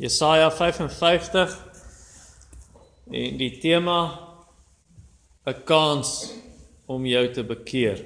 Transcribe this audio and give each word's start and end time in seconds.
Jesaja 0.00 0.50
55 0.50 1.64
en 3.10 3.36
die 3.36 3.58
tema 3.60 3.98
'n 5.44 5.64
kans 5.64 6.32
om 6.86 7.06
jou 7.06 7.32
te 7.32 7.44
bekeer. 7.44 8.00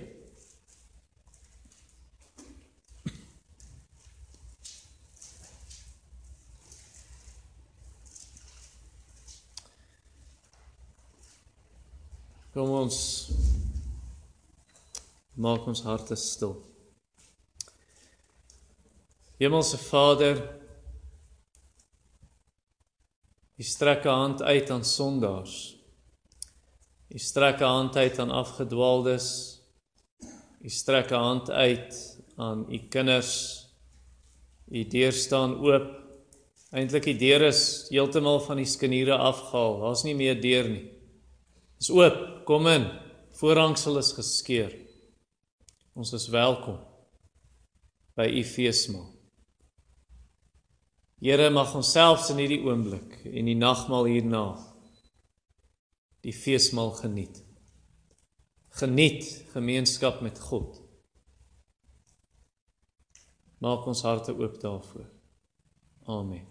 Kom 12.52 12.70
ons 12.70 13.30
maak 15.34 15.66
ons 15.66 15.82
harte 15.82 16.16
stil. 16.16 16.56
Hemelse 19.38 19.78
Vader, 19.78 20.63
U 23.56 23.62
strek 23.62 24.04
'n 24.04 24.08
hand 24.08 24.42
uit 24.42 24.70
aan 24.70 24.84
sondaars. 24.84 25.76
U 27.08 27.18
strek 27.18 27.60
'n 27.60 27.64
hand 27.64 27.96
uit 27.96 28.18
aan 28.18 28.30
afgedwaaldes. 28.30 29.60
U 30.60 30.68
strek 30.68 31.10
'n 31.10 31.14
hand 31.14 31.50
uit 31.50 32.18
aan 32.36 32.66
u 32.68 32.78
kinders. 32.88 33.64
U 34.66 34.88
deur 34.88 35.12
staan 35.12 35.60
oop. 35.66 35.86
Eintlik 36.70 37.04
die 37.04 37.16
deur 37.16 37.42
is 37.42 37.86
heeltemal 37.88 38.40
van 38.40 38.56
die 38.56 38.66
skeniere 38.66 39.16
afgehaal. 39.16 39.80
Daar's 39.80 40.02
nie 40.02 40.14
meer 40.14 40.40
deur 40.40 40.68
nie. 40.68 40.90
Dis 41.78 41.90
oop. 41.90 42.44
Kom 42.44 42.66
in. 42.66 42.90
Voorhangsel 43.30 43.98
is 43.98 44.12
geskeur. 44.12 44.74
Ons 45.94 46.12
is 46.12 46.28
welkom 46.28 46.78
by 48.14 48.26
u 48.26 48.44
feesmaal. 48.44 49.13
Here 51.24 51.46
mag 51.48 51.70
ons 51.72 51.88
selfs 51.88 52.26
in 52.34 52.40
hierdie 52.42 52.60
oomblik 52.66 53.22
en 53.30 53.46
die 53.48 53.56
nagmaal 53.56 54.10
hierna 54.10 54.42
die 56.24 56.34
feesmaal 56.36 56.90
geniet. 56.98 57.38
Geniet 58.76 59.24
gemeenskap 59.54 60.20
met 60.20 60.36
God. 60.50 60.76
Maak 63.64 63.88
ons 63.88 64.04
harte 64.04 64.34
oop 64.36 64.60
daarvoor. 64.60 65.08
Amen. 66.12 66.44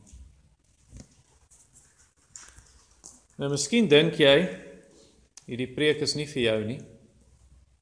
Nou 3.37 3.53
miskien 3.53 3.85
dink 3.91 4.17
jy 4.17 4.35
hierdie 5.45 5.69
preek 5.77 6.01
is 6.01 6.17
nie 6.17 6.25
vir 6.33 6.45
jou 6.47 6.59
nie. 6.71 6.81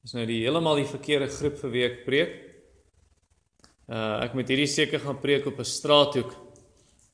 Dis 0.04 0.12
nou 0.12 0.28
die 0.28 0.42
heeltemal 0.44 0.82
die 0.82 0.90
verkeerde 0.92 1.32
groep 1.32 1.56
vir 1.64 1.76
wie 1.78 1.88
ek 1.88 2.00
preek. 2.04 2.38
Uh 3.88 4.26
ek 4.28 4.36
moet 4.36 4.52
hierdie 4.52 4.68
seker 4.68 5.00
gaan 5.00 5.24
preek 5.24 5.48
op 5.48 5.56
'n 5.56 5.72
straathoek 5.78 6.41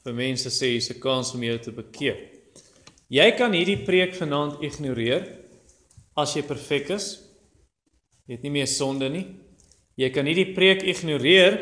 vir 0.04 0.14
mense 0.14 0.48
sê 0.50 0.72
hier's 0.72 0.90
'n 0.90 1.00
kans 1.00 1.34
om 1.34 1.42
jou 1.42 1.58
te 1.58 1.72
bekeer. 1.72 2.18
Jy 3.08 3.36
kan 3.36 3.52
hierdie 3.52 3.84
preek 3.84 4.14
vanaand 4.14 4.62
ignoreer 4.62 5.24
as 6.16 6.34
jy 6.34 6.42
perfek 6.42 6.90
is. 6.90 7.24
Jy 8.26 8.34
het 8.34 8.42
nie 8.42 8.50
meer 8.50 8.66
sonde 8.66 9.08
nie. 9.08 9.26
Jy 9.96 10.10
kan 10.10 10.26
hierdie 10.26 10.54
preek 10.54 10.82
ignoreer 10.82 11.58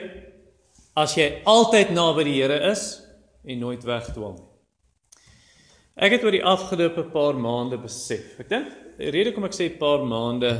as 0.96 1.14
jy 1.16 1.42
altyd 1.44 1.90
naby 1.90 2.24
die 2.24 2.42
Here 2.42 2.70
is 2.70 3.02
en 3.44 3.60
nooit 3.60 3.84
wegdwaal 3.84 4.34
nie. 4.34 4.48
Ek 5.96 6.12
het 6.12 6.24
oor 6.24 6.34
die 6.34 6.44
afgelope 6.44 7.06
paar 7.12 7.38
maande 7.40 7.78
besef. 7.80 8.34
Ek 8.42 8.50
dink 8.50 8.72
die 8.98 9.12
rede 9.12 9.32
kom 9.32 9.44
ek 9.44 9.54
sê 9.56 9.70
'n 9.70 9.78
paar 9.78 10.04
maande, 10.04 10.50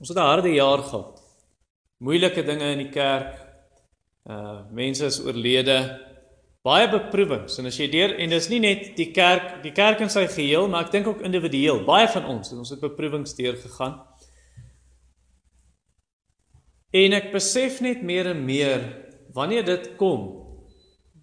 ons 0.00 0.08
het 0.08 0.18
'n 0.18 0.20
harde 0.20 0.52
jaar 0.52 0.82
gehad. 0.82 1.20
Moeilike 2.00 2.42
dinge 2.42 2.72
in 2.72 2.78
die 2.78 2.90
kerk. 2.90 3.38
Uh 4.28 4.64
mense 4.70 5.06
is 5.06 5.20
oorlede, 5.20 5.98
baie 6.66 6.86
beproewings. 6.90 7.58
En 7.58 7.66
as 7.66 7.78
jy 7.78 7.88
deur 7.90 8.14
en 8.22 8.30
dis 8.30 8.48
nie 8.52 8.60
net 8.62 8.92
die 8.98 9.10
kerk 9.14 9.58
die 9.64 9.74
kerk 9.74 10.02
in 10.04 10.12
sy 10.12 10.28
geheel 10.30 10.68
maar 10.70 10.86
ek 10.86 10.94
dink 10.94 11.10
ook 11.10 11.24
individueel. 11.26 11.82
Baie 11.86 12.08
van 12.12 12.28
ons 12.30 12.52
het 12.52 12.58
ons 12.58 12.70
het 12.74 12.82
beproewings 12.82 13.34
deur 13.38 13.58
gegaan 13.58 13.98
en 16.92 17.16
ek 17.16 17.32
besef 17.32 17.80
net 17.82 18.02
meer 18.04 18.30
en 18.34 18.44
meer 18.46 18.84
wanneer 19.34 19.64
dit 19.66 19.90
kom 19.98 20.28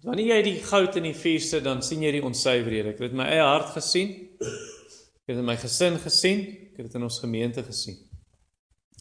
wanneer 0.04 0.34
jy 0.34 0.40
die 0.48 0.58
goud 0.66 0.96
in 0.98 1.08
die 1.08 1.16
vuur 1.16 1.44
sit 1.44 1.64
dan 1.64 1.80
sien 1.84 2.02
jy 2.04 2.16
die 2.18 2.24
onsuiverhede 2.26 2.92
ek 2.92 3.00
het 3.00 3.08
dit 3.08 3.16
in 3.16 3.22
my 3.22 3.30
eie 3.32 3.46
hart 3.46 3.72
gesien. 3.76 4.12
Ek 4.40 5.32
het 5.32 5.38
dit 5.38 5.44
in 5.44 5.46
my 5.46 5.56
gesin 5.60 5.96
gesien. 6.02 6.40
Ek 6.72 6.80
het 6.80 6.88
dit 6.88 6.98
in 6.98 7.06
ons 7.06 7.20
gemeente 7.22 7.62
gesien. 7.62 8.00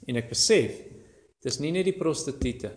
En 0.07 0.19
ek 0.19 0.29
besef 0.31 0.77
dis 1.43 1.59
nie 1.63 1.71
net 1.73 1.87
die 1.87 1.97
prostituie 1.97 2.71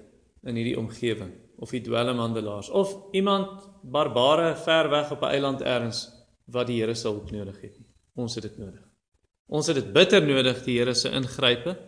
in 0.46 0.58
hierdie 0.58 0.78
omgewing 0.78 1.30
of 1.62 1.70
die 1.70 1.80
dwelmhandelaars 1.80 2.70
of 2.70 2.96
iemand 3.14 3.68
barbare 3.82 4.56
ver 4.56 4.88
weg 4.90 5.10
op 5.10 5.22
'n 5.22 5.30
eiland 5.30 5.60
elders 5.60 6.08
wat 6.44 6.66
die 6.66 6.80
Here 6.80 6.94
se 6.94 7.08
hulp 7.08 7.30
nodig 7.30 7.60
het. 7.60 7.78
Ons 8.14 8.34
het 8.34 8.42
dit 8.42 8.58
nodig. 8.58 8.82
Ons 9.46 9.66
het 9.66 9.76
dit 9.76 9.92
bitter 9.92 10.26
nodig 10.26 10.64
die 10.64 10.78
Here 10.78 10.94
se 10.94 11.10
ingrype. 11.10 11.78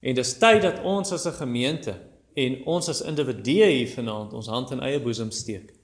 En 0.00 0.14
dis 0.14 0.38
tyd 0.38 0.62
dat 0.62 0.82
ons 0.82 1.12
as 1.12 1.26
'n 1.26 1.32
gemeente 1.32 1.94
en 2.34 2.66
ons 2.66 2.88
as 2.88 3.02
individue 3.02 3.66
hier 3.66 3.88
vanaand 3.88 4.32
ons 4.32 4.46
hand 4.46 4.70
in 4.70 4.80
eie 4.80 5.00
boesem 5.00 5.30
steek 5.30 5.74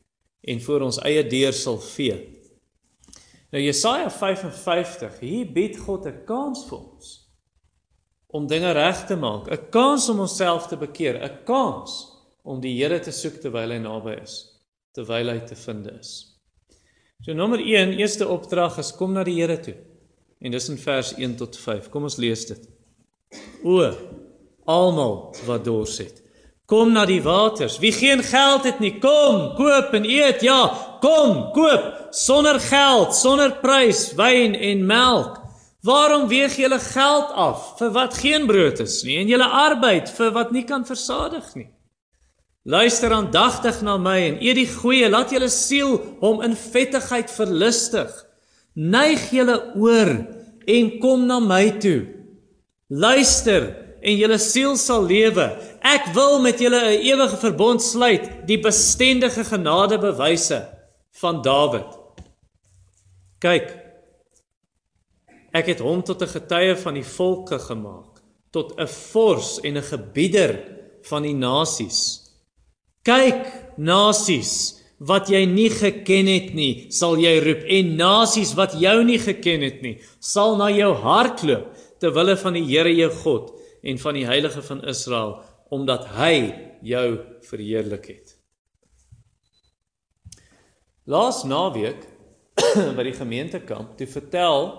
en 0.41 0.61
voor 0.61 0.81
ons 0.81 0.99
eie 0.99 1.27
deur 1.27 1.53
sal 1.53 1.79
vee. 1.79 2.43
Nou 3.51 3.63
Jesaja 3.63 4.11
55, 4.11 5.21
hier 5.21 5.53
bied 5.53 5.79
God 5.79 6.07
'n 6.07 6.25
kans 6.25 6.67
vir 6.69 6.79
ons 6.79 7.23
om 8.27 8.47
dinge 8.47 8.73
reg 8.73 9.07
te 9.07 9.17
maak, 9.17 9.51
'n 9.51 9.71
kans 9.71 10.09
om 10.09 10.21
onsself 10.21 10.67
te 10.67 10.77
bekeer, 10.77 11.23
'n 11.23 11.45
kans 11.45 12.16
om 12.47 12.63
die 12.63 12.77
Here 12.79 13.01
te 13.03 13.13
soek 13.15 13.41
terwyl 13.43 13.75
hy 13.75 13.81
naby 13.83 14.17
is, 14.23 14.39
terwyl 14.95 15.33
hy 15.35 15.41
te 15.49 15.59
vind 15.59 15.91
is. 15.91 16.13
So 17.25 17.35
nommer 17.35 17.59
1, 17.63 17.97
eerste 17.99 18.29
opdrag 18.31 18.79
is 18.79 18.93
kom 18.95 19.17
na 19.17 19.25
die 19.27 19.39
Here 19.41 19.59
toe. 19.63 19.75
En 20.41 20.53
dis 20.53 20.69
in 20.71 20.79
vers 20.79 21.15
1 21.17 21.37
tot 21.41 21.57
5. 21.59 21.89
Kom 21.91 22.07
ons 22.07 22.19
lees 22.21 22.45
dit. 22.47 22.69
O, 23.67 23.89
almal 24.69 25.17
wat 25.49 25.65
dors 25.67 25.97
het, 26.03 26.21
kom 26.71 26.93
na 26.95 27.07
die 27.09 27.23
waters. 27.25 27.81
Wie 27.83 27.93
geen 27.95 28.23
geld 28.27 28.67
het 28.69 28.83
nie, 28.85 28.97
kom, 29.03 29.57
koop 29.59 29.95
en 29.97 30.07
eet. 30.07 30.45
Ja, 30.47 30.61
kom, 31.03 31.49
koop 31.57 32.13
sonder 32.17 32.61
geld, 32.63 33.15
sonder 33.15 33.57
prys, 33.63 34.11
wyn 34.19 34.55
en 34.55 34.87
melk. 34.87 35.43
Waarom 35.87 36.27
weeg 36.29 36.57
julle 36.59 36.79
geld 36.83 37.33
af 37.39 37.77
vir 37.79 37.93
wat 37.95 38.17
geen 38.19 38.47
brood 38.49 38.81
is 38.83 39.03
nie 39.07 39.21
en 39.21 39.29
julle 39.31 39.47
arbeid 39.47 40.11
vir 40.17 40.33
wat 40.35 40.51
nie 40.55 40.65
kan 40.67 40.87
versadig 40.87 41.47
nie? 41.55 41.69
Luister 42.67 43.13
aandagtig 43.15 43.79
na 43.87 43.95
my 43.95 44.17
en 44.27 44.41
eet 44.43 44.59
die 44.59 44.67
goeie, 44.67 45.07
laat 45.07 45.31
julle 45.31 45.47
siel 45.55 46.01
hom 46.19 46.41
in 46.43 46.57
vettigheid 46.59 47.31
verlustig. 47.31 48.11
Neig 48.75 49.29
julle 49.31 49.55
oor 49.79 50.11
en 50.67 50.89
kom 50.99 51.29
na 51.29 51.39
my 51.39 51.77
toe. 51.79 52.01
Luister 52.91 53.69
en 54.03 54.19
julle 54.19 54.39
siel 54.43 54.75
sal 54.83 55.07
lewe. 55.07 55.47
Ek 55.87 56.11
wil 56.19 56.41
met 56.43 56.59
julle 56.59 56.83
'n 56.91 57.07
ewige 57.07 57.39
verbond 57.39 57.83
sluit, 57.83 58.27
die 58.47 58.59
bestendige 58.59 59.45
genadebewyse 59.45 60.67
van 61.23 61.43
Dawid. 61.43 61.91
Kyk. 63.39 63.69
Ek 65.55 65.67
het 65.67 65.79
hom 65.79 66.03
tot 66.03 66.23
'n 66.23 66.35
getuie 66.35 66.77
van 66.77 66.95
die 66.95 67.07
volke 67.07 67.59
gemaak, 67.59 68.23
tot 68.51 68.75
'n 68.75 68.87
vors 68.87 69.61
en 69.61 69.77
'n 69.77 69.83
gebieder 69.83 70.59
van 71.03 71.23
die 71.23 71.35
nasies. 71.35 72.26
Kyk, 73.07 73.47
nasies 73.79 74.83
wat 74.99 75.29
jy 75.31 75.45
nie 75.47 75.69
geken 75.71 76.27
het 76.31 76.55
nie, 76.57 76.89
sal 76.91 77.19
jy 77.21 77.37
roep 77.45 77.67
en 77.79 77.93
nasies 77.99 78.55
wat 78.57 78.75
jou 78.81 78.97
nie 79.05 79.19
geken 79.21 79.63
het 79.63 79.83
nie, 79.85 79.99
sal 80.19 80.57
na 80.59 80.71
jou 80.73 80.91
hardloop 81.05 81.77
ter 82.01 82.15
wille 82.17 82.37
van 82.41 82.57
die 82.57 82.65
Here 82.67 82.93
jou 82.97 83.11
God 83.23 83.53
en 83.87 84.01
van 84.01 84.17
die 84.19 84.27
heilige 84.27 84.65
van 84.65 84.83
Israel 84.89 85.39
omdat 85.71 86.07
hy 86.17 86.35
jou 86.87 87.07
verheerlik 87.47 88.11
het. 88.11 88.35
Laas 91.07 91.45
naweek 91.47 92.03
by 92.97 93.05
die 93.07 93.15
gemeentekamp 93.15 93.95
toe 93.99 94.09
vertel 94.11 94.71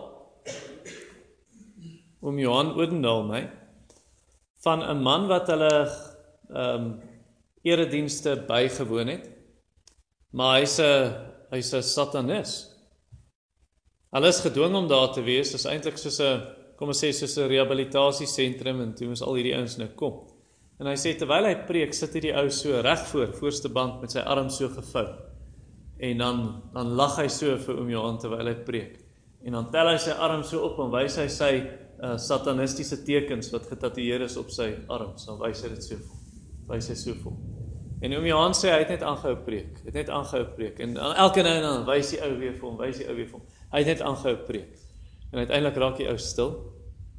om 2.19 2.39
Johan 2.41 2.73
Odendaal 2.75 3.23
my 3.27 3.43
van 4.65 4.83
'n 4.83 5.03
man 5.03 5.27
wat 5.31 5.47
hulle 5.47 5.75
ehm 6.51 6.75
um, 6.75 7.06
eredienste 7.67 8.35
bygewoon 8.47 9.13
het. 9.13 9.27
Maar 10.31 10.59
hy's 10.59 10.79
'n 10.79 11.13
hy's 11.51 11.73
'n 11.73 11.83
satanis. 11.83 12.53
Hulle 14.11 14.27
is 14.27 14.39
gedwing 14.39 14.75
om 14.75 14.87
daar 14.87 15.13
te 15.13 15.21
wees. 15.21 15.51
Dit 15.51 15.59
is 15.59 15.65
eintlik 15.65 15.97
soos 15.97 16.19
'n 16.19 16.41
kom 16.77 16.87
ons 16.87 17.03
sê 17.03 17.11
soos 17.11 17.37
'n 17.37 17.49
rehabilitasiesentrum 17.49 18.81
en 18.81 18.93
toe 18.95 19.07
moes 19.07 19.21
al 19.21 19.35
hierdie 19.35 19.55
ouens 19.55 19.77
nou 19.77 19.89
kom. 19.95 20.27
En 20.79 20.85
hy 20.85 20.95
sê 20.95 21.17
terwyl 21.17 21.45
hy 21.45 21.55
preek, 21.65 21.93
sit 21.93 22.13
hierdie 22.13 22.35
ou 22.37 22.49
so 22.49 22.81
reg 22.81 23.07
voor 23.07 23.33
voorste 23.33 23.69
bank 23.69 24.01
met 24.01 24.11
sy 24.11 24.19
arm 24.19 24.49
so 24.49 24.69
gevou. 24.69 25.07
En 25.99 26.17
dan 26.17 26.63
dan 26.73 26.87
lag 26.87 27.17
hy 27.17 27.27
so 27.27 27.57
vir 27.57 27.79
oom 27.79 27.89
Johan 27.89 28.19
terwyl 28.19 28.47
hy 28.47 28.55
preek. 28.55 28.99
En 29.45 29.51
dan 29.51 29.71
tel 29.71 29.87
hy 29.87 29.97
sy 29.97 30.11
arm 30.11 30.43
so 30.43 30.61
op 30.61 30.79
en 30.79 30.91
wys 30.91 31.17
hy 31.17 31.27
sy 31.27 31.51
uh, 32.03 32.17
satanistiese 32.17 33.03
tekens 33.03 33.51
wat 33.51 33.69
getatoeëer 33.71 34.21
is 34.21 34.37
op 34.37 34.51
sy 34.53 34.75
arms. 34.87 35.25
Dan 35.25 35.39
wys 35.41 35.63
hy 35.63 35.69
dit 35.69 35.83
so. 35.83 35.95
Wys 36.69 36.89
hy 36.89 36.95
so 36.95 37.13
vol. 37.23 37.56
En 38.01 38.13
oom 38.13 38.25
Johan 38.29 38.53
sê 38.53 38.69
hy 38.69 38.81
het 38.83 38.91
net 38.93 39.03
aangehou 39.05 39.35
preek. 39.45 39.79
Het 39.87 39.95
net 39.97 40.09
aangehou 40.13 40.43
preek. 40.53 40.81
En 40.85 40.97
elke 40.97 41.41
nou 41.45 41.53
en 41.57 41.65
dan 41.65 41.85
wys 41.87 42.11
die 42.13 42.19
ou 42.21 42.33
weer 42.37 42.53
vir 42.53 42.67
hom, 42.67 42.75
wys 42.77 42.99
die 43.01 43.07
ou 43.09 43.15
weer 43.17 43.25
vir 43.29 43.39
hom. 43.39 43.47
Hy 43.71 43.81
het 43.81 43.89
net 43.95 44.03
aangehou 44.05 44.35
preek. 44.49 44.83
En 45.31 45.41
uiteindelik 45.41 45.79
raak 45.81 45.97
die 45.97 46.09
ou 46.11 46.17
stil. 46.21 46.53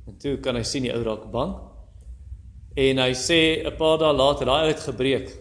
En 0.07 0.19
toe 0.23 0.37
kan 0.45 0.57
hy 0.57 0.63
sien 0.63 0.87
die 0.87 0.95
ou 0.95 1.03
raak 1.03 1.27
bang. 1.35 1.57
En 2.79 3.03
hy 3.03 3.11
sê 3.19 3.67
'n 3.67 3.75
paar 3.77 3.99
dae 3.99 4.13
later, 4.15 4.47
daai 4.47 4.63
ou 4.63 4.71
het 4.71 4.87
gebreek. 4.87 5.35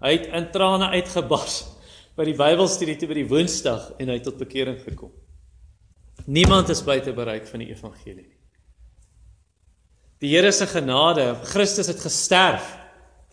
Hy 0.00 0.12
het 0.12 0.26
in 0.26 0.50
trane 0.52 0.88
uitgebars 0.94 1.64
by 2.16 2.24
die 2.24 2.38
Bybelstudie 2.38 2.96
toe 2.96 3.08
by 3.08 3.14
die 3.14 3.28
Woensdag 3.28 3.94
en 3.98 4.08
hy 4.08 4.14
het 4.14 4.24
tot 4.24 4.38
bekering 4.38 4.78
gekom. 4.78 5.10
Niemand 6.26 6.68
is 6.68 6.84
buite 6.84 7.12
bereik 7.12 7.46
van 7.46 7.60
die 7.60 7.72
evangelie 7.74 8.22
nie. 8.22 8.38
Die 10.22 10.30
Here 10.30 10.52
se 10.52 10.66
genade, 10.66 11.34
Christus 11.42 11.86
het 11.86 12.00
gesterf. 12.00 12.83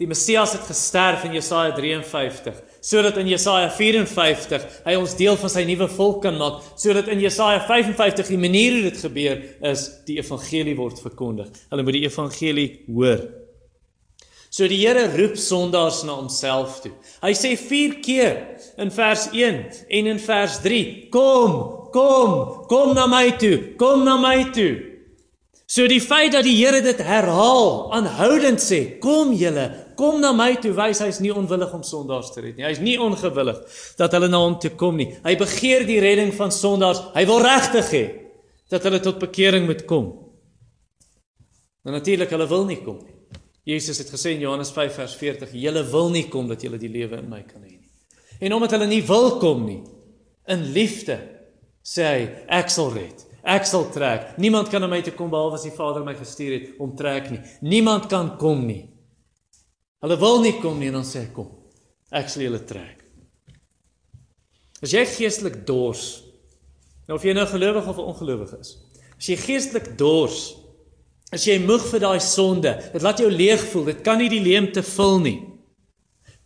Die 0.01 0.07
Messias 0.09 0.55
het 0.55 0.63
gesterf 0.65 1.27
in 1.27 1.35
Jesaja 1.35 1.75
53, 1.77 2.55
sodat 2.81 3.19
in 3.21 3.27
Jesaja 3.29 3.67
54 3.69 4.63
hy 4.87 4.95
ons 4.97 5.13
deel 5.19 5.37
van 5.37 5.53
sy 5.53 5.61
nuwe 5.67 5.85
volk 5.93 6.23
kan 6.23 6.39
maak, 6.39 6.63
sodat 6.81 7.11
in 7.13 7.21
Jesaja 7.21 7.59
55 7.67 8.31
die 8.33 8.39
manier 8.41 8.79
hoe 8.79 8.87
dit 8.87 8.97
gebeur 8.97 9.45
is 9.69 9.85
die 10.09 10.17
evangelie 10.17 10.73
word 10.79 10.97
verkondig. 11.05 11.53
Hulle 11.69 11.85
moet 11.85 11.99
die 11.99 12.07
evangelie 12.07 12.67
hoor. 12.89 13.27
So 14.49 14.65
die 14.65 14.81
Here 14.81 15.05
roep 15.13 15.37
sondaars 15.37 16.01
na 16.09 16.17
homself 16.17 16.81
toe. 16.81 16.95
Hy 17.21 17.35
sê 17.37 17.53
4 17.61 17.99
keer 18.01 18.39
in 18.81 18.89
vers 18.91 19.29
1 19.29 19.65
en 19.85 20.15
in 20.15 20.25
vers 20.25 20.57
3: 20.65 21.11
Kom, 21.13 21.59
kom, 21.93 22.65
kom 22.73 22.97
na 22.97 23.05
my 23.05 23.27
toe, 23.37 23.77
kom 23.77 24.01
na 24.09 24.17
my 24.17 24.49
toe. 24.49 24.73
So 25.71 25.85
die 25.87 26.01
feit 26.03 26.33
dat 26.35 26.43
die 26.43 26.57
Here 26.57 26.81
dit 26.83 26.99
herhaal, 26.99 27.93
aanhoudend 27.95 28.59
sê, 28.59 28.81
kom 28.99 29.31
julle, 29.39 29.69
kom 30.01 30.17
na 30.21 30.31
my 30.33 30.55
toe, 30.57 30.73
wys 30.73 31.03
hy's 31.03 31.19
nie 31.21 31.33
onwillig 31.33 31.73
om 31.77 31.83
sondaars 31.85 32.31
te 32.33 32.41
red 32.41 32.57
nie. 32.57 32.65
Hy's 32.65 32.81
nie 32.81 32.97
ongewillig 33.01 33.59
dat 33.99 34.15
hulle 34.17 34.31
na 34.31 34.39
hom 34.41 34.57
toe 34.61 34.73
kom 34.79 34.97
nie. 34.97 35.11
Hy 35.21 35.35
begeer 35.37 35.85
die 35.85 35.99
redding 36.01 36.33
van 36.33 36.53
sondaars. 36.55 37.03
Hy 37.13 37.25
wil 37.29 37.41
regtig 37.45 37.93
hê 37.93 38.03
dat 38.73 38.87
hulle 38.87 39.01
tot 39.03 39.19
bekering 39.21 39.67
moet 39.69 39.85
kom. 39.85 40.09
Maar 41.85 41.99
natuurlik 41.99 42.33
hulle 42.33 42.47
wil 42.49 42.65
nie 42.69 42.79
kom 42.81 42.97
nie. 43.03 43.17
Jesus 43.67 43.99
het 44.01 44.09
gesê 44.09 44.33
in 44.33 44.41
Johannes 44.41 44.71
5 44.73 44.95
vers 44.97 45.13
40: 45.19 45.53
"Julle 45.53 45.83
wil 45.91 46.09
nie 46.09 46.27
kom 46.29 46.47
dat 46.49 46.63
julle 46.65 46.79
die 46.81 46.89
lewe 46.89 47.19
in 47.21 47.29
my 47.29 47.43
kan 47.45 47.61
hê 47.61 47.77
nie." 47.77 47.89
En 48.41 48.53
omdat 48.57 48.71
hulle 48.71 48.87
nie 48.87 49.03
wil 49.05 49.37
kom 49.37 49.65
nie, 49.65 49.83
in 50.47 50.71
liefde 50.73 51.19
sê 51.85 52.07
hy: 52.09 52.21
"Ek 52.47 52.69
sal 52.69 52.89
red. 52.93 53.27
Ek 53.43 53.65
sal 53.65 53.89
trek. 53.93 54.37
Niemand 54.37 54.69
kan 54.69 54.81
na 54.81 54.87
my 54.87 55.01
toe 55.01 55.13
kom 55.13 55.29
behalwe 55.29 55.55
as 55.57 55.63
die 55.63 55.77
Vader 55.77 56.03
my 56.03 56.13
gestuur 56.13 56.53
het 56.53 56.79
om 56.79 56.95
trek 56.95 57.29
nie. 57.29 57.41
Niemand 57.61 58.09
kan 58.09 58.37
kom 58.37 58.65
nie." 58.65 58.90
Hulle 60.01 60.17
wil 60.17 60.41
nie 60.41 60.55
kom 60.61 60.79
nie 60.79 60.89
en 60.89 60.99
dan 60.99 61.07
sê 61.07 61.25
hy: 61.25 61.33
"Kom. 61.33 61.51
Ek 62.11 62.29
sal 62.29 62.43
julle 62.43 62.63
trek." 62.65 63.03
As 64.81 64.91
jy 64.91 65.05
geestelik 65.05 65.65
dors, 65.65 66.23
nou 67.07 67.15
of 67.15 67.23
jy 67.23 67.33
nou 67.33 67.45
gelowig 67.45 67.87
of 67.87 67.97
ongelowig 67.97 68.55
is, 68.59 68.77
as 69.17 69.27
jy 69.29 69.37
geestelik 69.37 69.97
dors, 69.97 70.55
As 71.31 71.45
jy 71.47 71.55
moeg 71.63 71.85
vir 71.87 72.01
daai 72.03 72.19
sonde, 72.19 72.73
dit 72.91 73.03
laat 73.03 73.21
jou 73.23 73.29
leeg 73.31 73.61
voel, 73.71 73.85
dit 73.93 73.99
kan 74.03 74.19
nie 74.19 74.27
die 74.31 74.43
leemte 74.43 74.83
vul 74.83 75.21
nie. 75.23 75.37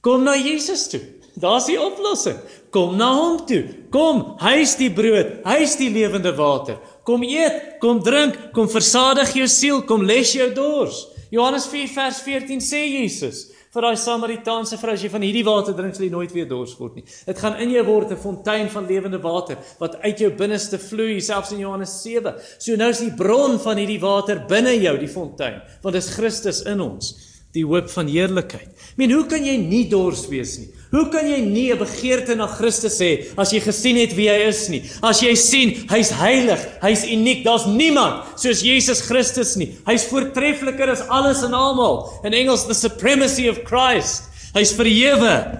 Kom 0.05 0.21
na 0.27 0.35
Jesus 0.37 0.85
toe. 0.91 1.01
Daar's 1.41 1.65
die 1.67 1.79
oplossing. 1.81 2.37
Kom 2.71 2.93
na 2.99 3.09
hom 3.17 3.39
toe. 3.49 3.63
Kom, 3.91 4.37
hy's 4.43 4.75
die 4.77 4.91
brood, 4.93 5.41
hy's 5.47 5.73
die 5.79 5.89
lewende 5.91 6.35
water. 6.37 6.77
Kom 7.03 7.25
eet, 7.25 7.79
kom 7.81 7.99
drink, 8.05 8.37
kom 8.55 8.69
versadig 8.71 9.33
jou 9.35 9.47
siel, 9.49 9.81
kom 9.89 10.05
les 10.05 10.35
jou 10.37 10.47
dors. 10.55 11.01
Johannes 11.31 11.67
4 11.71 11.87
vers 11.95 12.21
14 12.21 12.61
sê 12.61 12.81
Jesus, 12.85 13.49
vir 13.75 13.83
daai 13.83 13.97
Samaritaanse 13.99 14.77
vrou 14.79 14.93
as 14.95 15.03
jy 15.03 15.09
van 15.11 15.23
hierdie 15.25 15.43
water 15.43 15.75
drink 15.75 15.97
sal 15.97 16.05
jy 16.05 16.11
nooit 16.13 16.31
weer 16.31 16.47
dors 16.47 16.75
word 16.79 16.99
nie. 16.99 17.05
Dit 17.27 17.41
gaan 17.41 17.57
in 17.59 17.73
jou 17.73 17.83
word 17.87 18.11
'n 18.11 18.21
fontein 18.21 18.69
van 18.69 18.87
lewende 18.87 19.19
water 19.19 19.57
wat 19.79 19.99
uit 20.03 20.19
jou 20.19 20.31
binneste 20.31 20.77
vloei, 20.77 21.19
selfs 21.19 21.51
in 21.51 21.59
Johannes 21.59 22.01
7. 22.01 22.35
So 22.57 22.75
nou 22.75 22.89
is 22.89 22.99
die 22.99 23.11
bron 23.11 23.59
van 23.59 23.77
hierdie 23.77 23.99
water 23.99 24.45
binne 24.47 24.75
jou, 24.79 24.97
die 24.97 25.11
fontein, 25.11 25.61
want 25.81 25.93
dit 25.93 26.03
is 26.03 26.15
Christus 26.15 26.61
in 26.65 26.79
ons, 26.79 27.15
die 27.53 27.65
hoop 27.65 27.89
van 27.89 28.07
heerlikheid. 28.07 28.69
Ek 28.69 28.97
meen, 28.97 29.11
hoe 29.11 29.25
kan 29.27 29.43
jy 29.43 29.57
nie 29.57 29.89
dors 29.89 30.27
wees 30.29 30.57
nie? 30.59 30.69
Hoe 30.95 31.09
kan 31.11 31.27
jy 31.27 31.41
nie 31.43 31.73
'n 31.73 31.77
begeerte 31.77 32.35
na 32.35 32.47
Christus 32.47 32.99
hê 33.03 33.27
as 33.37 33.51
jy 33.51 33.59
gesien 33.59 33.97
het 33.99 34.15
wie 34.15 34.29
hy 34.29 34.47
is 34.47 34.69
nie? 34.69 34.81
As 35.03 35.19
jy 35.19 35.35
sien 35.35 35.73
hy's 35.91 36.09
heilig, 36.09 36.59
hy's 36.81 37.03
uniek, 37.03 37.43
daar's 37.43 37.65
niemand 37.67 38.39
soos 38.39 38.63
Jesus 38.63 39.01
Christus 39.01 39.57
nie. 39.57 39.75
Hy's 39.85 40.07
voortreffliker 40.07 40.89
as 40.89 41.03
alles 41.09 41.43
en 41.43 41.51
almal. 41.51 42.13
In 42.23 42.33
Engels 42.33 42.65
the 42.67 42.73
supremacy 42.73 43.49
of 43.49 43.65
Christ. 43.65 44.23
Hy's 44.53 44.71
verhewe. 44.71 45.59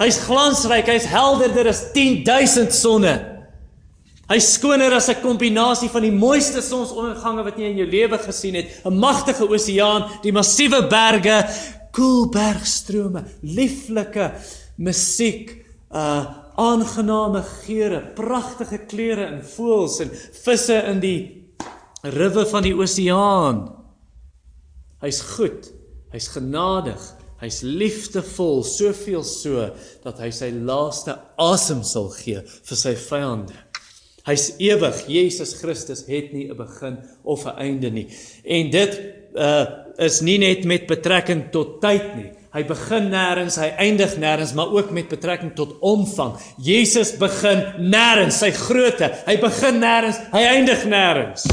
Hy's 0.00 0.18
glansryk, 0.26 0.90
hy's 0.90 1.06
helderder 1.06 1.68
as 1.68 1.92
10000 1.94 2.72
sonne. 2.74 3.14
Hy's 4.28 4.54
skoner 4.54 4.92
as 4.92 5.08
'n 5.08 5.22
kombinasie 5.22 5.88
van 5.88 6.02
die 6.02 6.10
mooiste 6.10 6.60
sonsondergange 6.60 7.44
wat 7.44 7.58
jy 7.58 7.70
in 7.70 7.78
jou 7.78 7.86
lewe 7.86 8.18
gesien 8.18 8.54
het, 8.54 8.66
'n 8.84 8.98
magtige 8.98 9.46
oseaan, 9.46 10.10
die 10.22 10.32
massiewe 10.32 10.88
berge, 10.88 11.46
koel 11.92 12.28
bergstrome, 12.28 13.22
lieflike 13.42 14.32
musiek, 14.76 15.64
uh 15.90 16.40
aangename 16.54 17.40
geure, 17.42 17.98
pragtige 18.14 18.78
kleure 18.86 19.24
en 19.26 19.40
voëls 19.42 19.96
en 20.04 20.12
visse 20.44 20.76
in 20.86 21.00
die 21.02 21.18
riwe 22.14 22.44
van 22.46 22.62
die 22.62 22.74
oseaan. 22.78 23.64
Hy's 25.02 25.18
goed, 25.34 25.66
hy's 26.14 26.28
genadig, 26.30 27.02
hy's 27.42 27.58
liefdevol, 27.66 28.62
soveel 28.62 29.26
so 29.26 29.66
dat 30.04 30.22
hy 30.22 30.30
sy 30.30 30.52
laaste 30.54 31.16
asem 31.42 31.82
sal 31.82 32.06
gee 32.20 32.44
vir 32.46 32.80
sy 32.84 32.94
vyande. 33.08 33.58
Hy's 34.24 34.54
ewig. 34.62 35.02
Jesus 35.10 35.52
Christus 35.58 36.06
het 36.08 36.32
nie 36.32 36.48
'n 36.48 36.56
begin 36.56 36.96
of 37.24 37.44
'n 37.44 37.58
einde 37.58 37.90
nie. 37.90 38.08
En 38.44 38.70
dit 38.70 39.00
uh 39.36 39.66
is 39.98 40.20
nie 40.20 40.38
net 40.38 40.64
met 40.64 40.86
betrekking 40.86 41.50
tot 41.52 41.80
tyd 41.80 42.16
nie. 42.16 42.30
Hy 42.54 42.62
begin 42.68 43.08
nêrens, 43.10 43.56
hy 43.58 43.72
eindig 43.82 44.12
nêrens, 44.22 44.52
maar 44.54 44.70
ook 44.70 44.92
met 44.94 45.08
betrekking 45.10 45.56
tot 45.58 45.74
omvang. 45.82 46.36
Jesus 46.62 47.16
begin 47.18 47.64
nêrens, 47.82 48.38
sy 48.38 48.52
grootte. 48.54 49.08
Hy 49.26 49.34
begin 49.42 49.80
nêrens, 49.82 50.20
hy 50.30 50.42
eindig 50.52 50.84
nêrens. 50.86 51.48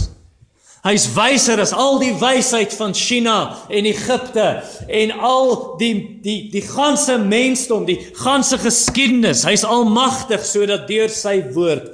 Hy's 0.85 1.07
wyser 1.13 1.61
as 1.61 1.73
al 1.77 1.99
die 2.01 2.13
wysheid 2.17 2.73
van 2.73 2.93
China 2.97 3.35
en 3.69 3.85
Egipte 3.85 4.45
en 4.89 5.11
al 5.13 5.51
die 5.81 5.91
die 6.25 6.37
die 6.53 6.63
ganse 6.65 7.19
mensdom, 7.21 7.85
die 7.85 7.99
ganse 8.17 8.57
geskiedenis. 8.61 9.43
Hy's 9.45 9.65
almagtig 9.65 10.41
sodat 10.45 10.87
deur 10.89 11.09
sy 11.13 11.37
woord 11.53 11.91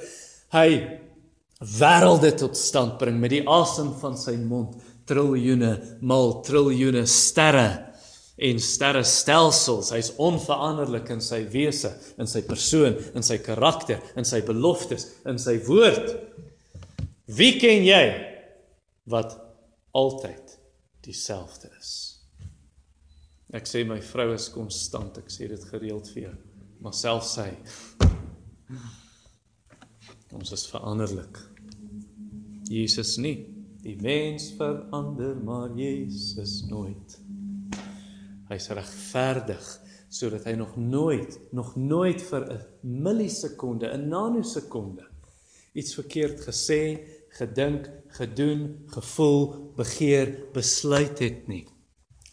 hy 0.55 0.69
wêrelde 1.59 2.31
tot 2.39 2.55
stand 2.59 2.95
bring 2.99 3.19
met 3.19 3.35
die 3.35 3.43
asem 3.43 3.91
van 3.99 4.15
sy 4.19 4.37
mond, 4.39 4.77
triljoene 5.07 5.73
mal 5.99 6.37
triljoene 6.47 7.03
sterre 7.11 7.86
en 8.37 8.59
sterrestelsels. 8.61 9.91
Hy's 9.95 10.11
onveranderlik 10.21 11.09
in 11.13 11.23
sy 11.23 11.41
wese, 11.51 11.93
in 12.21 12.29
sy 12.29 12.43
persoon, 12.45 12.97
in 13.17 13.25
sy 13.25 13.39
karakter, 13.43 14.01
in 14.17 14.27
sy 14.27 14.43
beloftes, 14.45 15.09
in 15.27 15.41
sy 15.41 15.57
woord. 15.67 16.13
Wie 17.37 17.55
ken 17.59 17.85
jy 17.87 18.03
wat 19.09 19.35
altyd 19.97 20.57
dieselfde 21.07 21.71
is? 21.79 21.95
Ek 23.55 23.67
sê 23.67 23.83
my 23.87 23.99
vrou 24.03 24.33
is 24.35 24.49
konstant. 24.51 25.17
Ek 25.21 25.31
sê 25.31 25.47
dit 25.49 25.67
gereeld 25.71 26.09
vir 26.13 26.27
jou. 26.27 26.35
Maar 26.83 26.95
self 26.95 27.25
sy 27.25 27.49
ons 30.35 30.51
is 30.53 30.65
veranderlik. 30.69 31.39
Jesus 32.67 33.15
nie. 33.23 33.37
Die 33.85 33.95
mens 34.03 34.49
verander, 34.57 35.37
maar 35.47 35.71
Jesus 35.77 36.59
nooit. 36.67 37.15
Hy's 38.49 38.69
regverdig 38.69 39.79
sodat 40.09 40.45
hy 40.47 40.53
nog 40.55 40.77
nooit, 40.77 41.39
nog 41.51 41.75
nooit 41.75 42.21
vir 42.21 42.43
'n 42.53 42.65
millisekonde, 42.81 43.87
'n 43.91 44.07
nanosekonde 44.07 45.07
iets 45.77 45.93
verkeerd 45.93 46.41
gesê, 46.41 46.81
gedink, 47.37 47.89
gedoen, 48.17 48.85
gevoel, 48.89 49.73
begeer, 49.77 50.31
besluit 50.53 51.19
het 51.21 51.47
nie. 51.47 51.65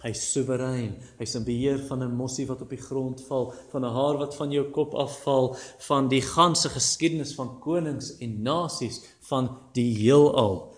Hy's 0.04 0.20
soewerein. 0.32 0.98
Hy's 1.18 1.34
in 1.38 1.44
beheer 1.44 1.78
van 1.88 2.02
'n 2.02 2.16
mossie 2.16 2.46
wat 2.46 2.60
op 2.60 2.70
die 2.70 2.80
grond 2.80 3.20
val, 3.28 3.54
van 3.72 3.84
'n 3.84 3.94
haar 3.96 4.16
wat 4.18 4.36
van 4.36 4.50
jou 4.50 4.64
kop 4.70 4.94
afval, 4.94 5.56
van 5.78 6.08
die 6.08 6.20
ganse 6.20 6.68
geskiedenis 6.68 7.34
van 7.34 7.60
konings 7.60 8.16
en 8.18 8.42
nasies 8.42 9.00
van 9.20 9.58
die 9.72 9.96
heelal. 9.96 10.74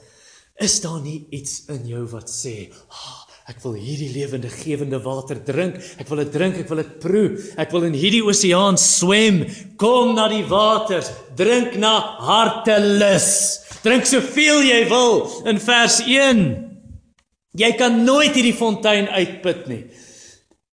Is 0.56 0.80
daar 0.80 1.00
nie 1.00 1.26
iets 1.30 1.66
in 1.66 1.86
jou 1.86 2.06
wat 2.06 2.30
sê, 2.30 2.72
"Ah, 2.88 3.25
Ek 3.46 3.60
wil 3.62 3.76
hierdie 3.78 4.08
lewende 4.10 4.48
gewende 4.50 4.98
water 5.04 5.38
drink. 5.38 5.76
Ek 6.02 6.08
wil 6.10 6.24
dit 6.24 6.32
drink, 6.34 6.56
ek 6.58 6.70
wil 6.70 6.80
dit 6.82 6.94
proe. 6.98 7.26
Ek 7.62 7.70
wil 7.70 7.84
in 7.86 7.94
hierdie 7.94 8.24
oseaan 8.26 8.74
swem. 8.80 9.44
Kom 9.78 10.16
na 10.16 10.24
die 10.32 10.42
waters, 10.50 11.12
drink 11.38 11.76
na 11.78 11.92
hartelus. 12.26 13.28
Drink 13.84 14.08
soveel 14.10 14.64
jy 14.66 14.80
wil 14.90 15.22
in 15.46 15.62
vers 15.62 16.00
1. 16.02 16.42
Jy 17.56 17.70
kan 17.78 18.02
nooit 18.02 18.34
hierdie 18.34 18.56
fontein 18.56 19.06
uitput 19.14 19.70
nie. 19.70 19.84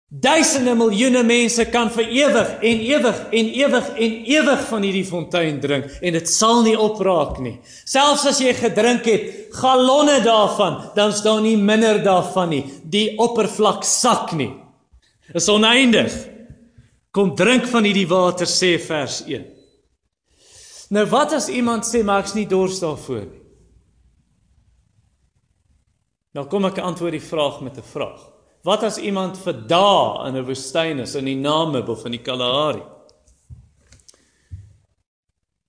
Duisende 0.07 0.71
miljoene 0.71 1.19
mense 1.27 1.65
kan 1.67 1.89
vir 1.91 2.05
ewig 2.15 2.51
en 2.63 2.83
ewig 2.85 3.17
en 3.35 3.47
ewig 3.59 3.87
en 3.91 4.13
ewig 4.31 4.61
van 4.69 4.85
hierdie 4.87 5.03
fontein 5.03 5.57
drink 5.59 5.89
en 5.99 6.15
dit 6.15 6.29
sal 6.31 6.61
nie 6.63 6.77
opraak 6.79 7.41
nie. 7.43 7.57
Selfs 7.83 8.23
as 8.29 8.39
jy 8.39 8.53
gedrink 8.55 9.03
het 9.11 9.57
galonne 9.59 10.21
daarvan, 10.23 10.77
dan 10.95 11.11
is 11.11 11.19
daar 11.25 11.41
nie 11.43 11.57
minder 11.59 11.99
daarvan 12.05 12.53
nie. 12.55 12.61
Die 12.87 13.17
oppervlak 13.19 13.83
sak 13.83 14.31
nie. 14.31 14.53
Is 15.35 15.49
oneindig. 15.51 16.15
Kom 17.11 17.35
drink 17.35 17.67
van 17.67 17.83
hierdie 17.83 18.07
water 18.07 18.47
sê 18.47 18.77
vers 18.79 19.19
1. 19.27 19.43
Nou 20.95 21.03
wat 21.11 21.35
as 21.35 21.49
iemand 21.51 21.83
sê 21.83 21.99
maar 21.99 22.23
ek's 22.23 22.37
nie 22.37 22.47
dors 22.47 22.79
daarvoor 22.79 23.27
nie? 23.27 23.43
Nou 26.31 26.47
kom 26.47 26.71
ek 26.71 26.79
antwoord 26.79 27.19
die 27.19 27.27
vraag 27.27 27.59
met 27.59 27.75
'n 27.75 27.83
vraag. 27.91 28.36
Wat 28.67 28.83
as 28.83 28.97
iemand 28.99 29.37
vir 29.39 29.61
dae 29.69 30.27
in 30.27 30.35
'n 30.35 30.45
woestyn 30.45 30.99
is 30.99 31.15
in 31.15 31.25
die 31.25 31.39
Namib 31.39 31.87
of 31.89 32.05
in 32.05 32.11
die 32.11 32.23
Kalahari? 32.23 32.83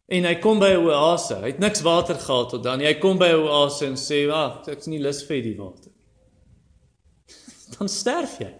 En 0.08 0.24
hy 0.24 0.34
kom 0.40 0.58
by 0.58 0.72
'n 0.72 0.82
oase. 0.82 1.36
Hy 1.36 1.46
het 1.46 1.60
niks 1.60 1.82
water 1.82 2.16
gehad 2.16 2.50
tot 2.50 2.62
dan. 2.62 2.80
Hy 2.80 2.94
kom 2.94 3.18
by 3.18 3.28
'n 3.28 3.46
oase 3.46 3.86
en 3.86 3.94
sê, 3.94 4.26
"Wag, 4.26 4.66
ek's 4.66 4.86
nie 4.86 4.98
lus 4.98 5.22
vir 5.22 5.42
die 5.42 5.56
water." 5.56 5.92
Dan 7.78 7.88
sterf 7.88 8.38
jy. 8.40 8.54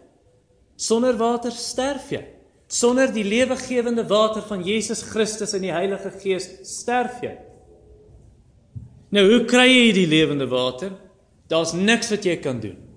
Sonder 0.76 1.16
water 1.16 1.50
sterf 1.50 2.10
jy. 2.10 2.24
Sonder 2.68 3.12
die 3.12 3.24
lewegewende 3.24 4.06
water 4.06 4.42
van 4.42 4.62
Jesus 4.62 5.02
Christus 5.02 5.54
en 5.54 5.62
die 5.62 5.72
Heilige 5.72 6.10
Gees 6.10 6.48
sterf 6.62 7.22
jy. 7.22 7.36
Nou, 9.10 9.24
hoe 9.30 9.44
kry 9.44 9.66
jy 9.66 9.92
die 9.92 10.06
lewende 10.06 10.46
water? 10.46 10.92
Daar's 11.48 11.72
niks 11.72 12.10
wat 12.10 12.24
jy 12.24 12.36
kan 12.36 12.60
doen 12.60 12.87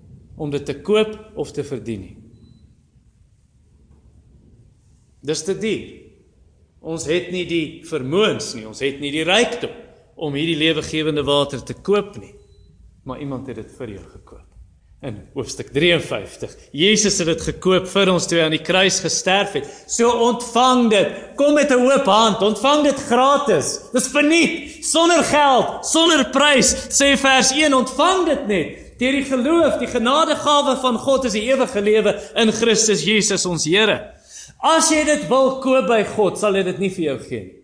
om 0.42 0.50
dit 0.50 0.64
te 0.66 0.74
koop 0.82 1.14
of 1.38 1.52
te 1.54 1.62
verdien 1.66 2.02
nie. 2.02 2.16
Dis 5.22 5.44
te 5.46 5.54
duur. 5.54 5.90
Ons 6.82 7.06
het 7.06 7.30
nie 7.30 7.44
die 7.46 7.66
vermoëns 7.86 8.56
nie, 8.58 8.66
ons 8.66 8.82
het 8.82 8.98
nie 8.98 9.12
die 9.14 9.26
rykdom 9.26 9.74
om 10.22 10.34
hierdie 10.34 10.58
lewegewende 10.58 11.22
water 11.26 11.62
te 11.62 11.76
koop 11.78 12.16
nie. 12.18 12.34
Maar 13.06 13.22
iemand 13.22 13.46
het 13.50 13.60
dit 13.62 13.70
vir 13.78 13.94
jou 13.96 14.02
gekoop. 14.02 14.48
In 15.02 15.16
hoofstuk 15.34 15.72
53. 15.74 16.52
Jesus 16.78 17.16
het 17.18 17.26
dit 17.26 17.40
gekoop 17.42 17.88
vir 17.90 18.10
ons 18.12 18.26
toe 18.30 18.38
hy 18.38 18.44
aan 18.46 18.54
die 18.54 18.62
kruis 18.62 19.00
gesterf 19.02 19.56
het. 19.58 19.70
So 19.90 20.10
ontvang 20.28 20.90
dit. 20.92 21.16
Kom 21.38 21.54
met 21.58 21.70
'n 21.70 21.86
oop 21.86 22.06
hand, 22.06 22.42
ontvang 22.42 22.84
dit 22.84 22.98
gratis. 23.10 23.80
Dis 23.92 24.06
verniet, 24.06 24.84
sonder 24.84 25.24
geld, 25.24 25.86
sonder 25.86 26.30
prys. 26.30 26.74
Sê 26.90 27.16
vers 27.18 27.50
1, 27.50 27.74
ontvang 27.74 28.26
dit 28.26 28.46
net. 28.46 28.91
Deur 29.02 29.16
die 29.16 29.26
geloof, 29.26 29.80
die 29.80 29.90
genadegawe 29.90 30.76
van 30.78 30.98
God 31.02 31.24
is 31.26 31.34
die 31.34 31.42
ewige 31.48 31.80
lewe 31.82 32.12
in 32.38 32.52
Christus 32.54 33.02
Jesus 33.02 33.46
ons 33.50 33.64
Here. 33.66 33.96
As 34.62 34.92
jy 34.94 35.00
dit 35.08 35.24
wil 35.30 35.56
koop 35.64 35.88
by 35.90 36.04
God, 36.12 36.38
sal 36.38 36.54
hy 36.54 36.62
dit 36.68 36.78
nie 36.78 36.90
vir 36.94 37.08
jou 37.08 37.16
gee 37.24 37.40
nie. 37.48 37.58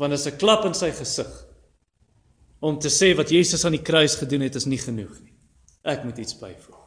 Want 0.00 0.14
dit 0.14 0.20
is 0.20 0.26
'n 0.32 0.38
klap 0.40 0.64
in 0.64 0.74
sy 0.74 0.90
gesig. 0.90 1.28
Om 2.60 2.78
te 2.78 2.88
sê 2.88 3.14
wat 3.16 3.30
Jesus 3.30 3.64
aan 3.64 3.76
die 3.76 3.84
kruis 3.84 4.16
gedoen 4.16 4.40
het 4.40 4.56
is 4.56 4.66
nie 4.66 4.78
genoeg 4.78 5.20
nie. 5.20 5.34
Ek 5.84 6.04
moet 6.04 6.18
iets 6.18 6.38
byvoeg. 6.40 6.80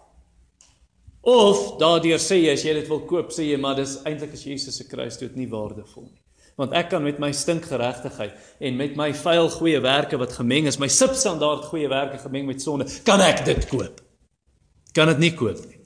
Of 1.22 1.78
daardeur 1.78 2.18
sê 2.18 2.42
jy 2.42 2.54
as 2.54 2.64
jy 2.64 2.74
dit 2.74 2.88
wil 2.88 3.06
koop, 3.06 3.30
sê 3.30 3.46
jy 3.46 3.58
maar 3.58 3.76
dis 3.76 4.02
eintlik 4.06 4.34
as 4.34 4.44
Jesus 4.44 4.78
se 4.78 4.88
kruisdood 4.88 5.36
nie 5.36 5.48
waardevol 5.48 6.04
nie 6.04 6.22
want 6.60 6.76
ek 6.76 6.92
kan 6.92 7.04
met 7.06 7.22
my 7.24 7.32
stinkgeregtigheid 7.36 8.36
en 8.68 8.78
met 8.80 8.98
my 9.00 9.10
vuil 9.16 9.48
goeie 9.54 9.80
werke 9.84 10.20
wat 10.20 10.36
gemeng 10.36 10.68
is, 10.68 10.80
my 10.82 10.90
substandaard 10.92 11.70
goeie 11.72 11.88
werke 11.92 12.20
gemeng 12.20 12.50
met 12.50 12.62
sonde, 12.62 12.88
kan 13.08 13.24
ek 13.24 13.46
dit 13.48 13.68
koop. 13.72 14.02
Kan 14.96 15.12
dit 15.14 15.22
nie 15.24 15.34
koop 15.40 15.62
nie. 15.64 15.78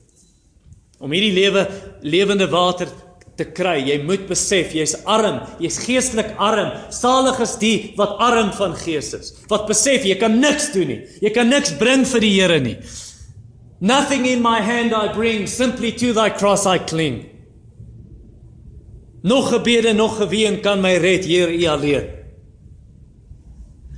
Om 1.03 1.13
hierdie 1.13 1.34
lewe 1.36 1.68
lewende 2.01 2.48
water 2.50 2.89
te 3.38 3.46
kry, 3.50 3.80
jy 3.86 3.98
moet 4.06 4.27
besef 4.30 4.74
jy's 4.77 4.96
arm, 5.10 5.42
jy's 5.62 5.80
geestelik 5.84 6.32
arm. 6.42 6.72
Salig 6.94 7.39
is 7.44 7.56
die 7.62 7.75
wat 7.98 8.18
arm 8.22 8.53
van 8.58 8.75
gees 8.77 9.12
is. 9.18 9.34
Wat 9.51 9.68
besef 9.70 10.08
jy 10.08 10.15
kan 10.22 10.39
niks 10.39 10.72
doen 10.74 10.89
nie. 10.89 11.01
Jy 11.22 11.34
kan 11.36 11.50
niks 11.50 11.74
bring 11.80 12.06
vir 12.08 12.24
die 12.24 12.34
Here 12.34 12.60
nie. 12.62 12.77
Nothing 13.84 14.25
in 14.30 14.42
my 14.42 14.62
hand 14.63 14.94
I 14.96 15.12
bring, 15.13 15.46
simply 15.46 15.92
to 16.00 16.13
thy 16.13 16.30
cross 16.30 16.65
I 16.65 16.80
cling. 16.80 17.32
Nog 19.24 19.50
gebede, 19.50 19.94
nog 19.94 20.18
geween 20.20 20.60
kan 20.62 20.82
my 20.84 20.98
red, 21.00 21.25
Heer, 21.25 21.51
U 21.53 21.65
alleen. 21.72 22.10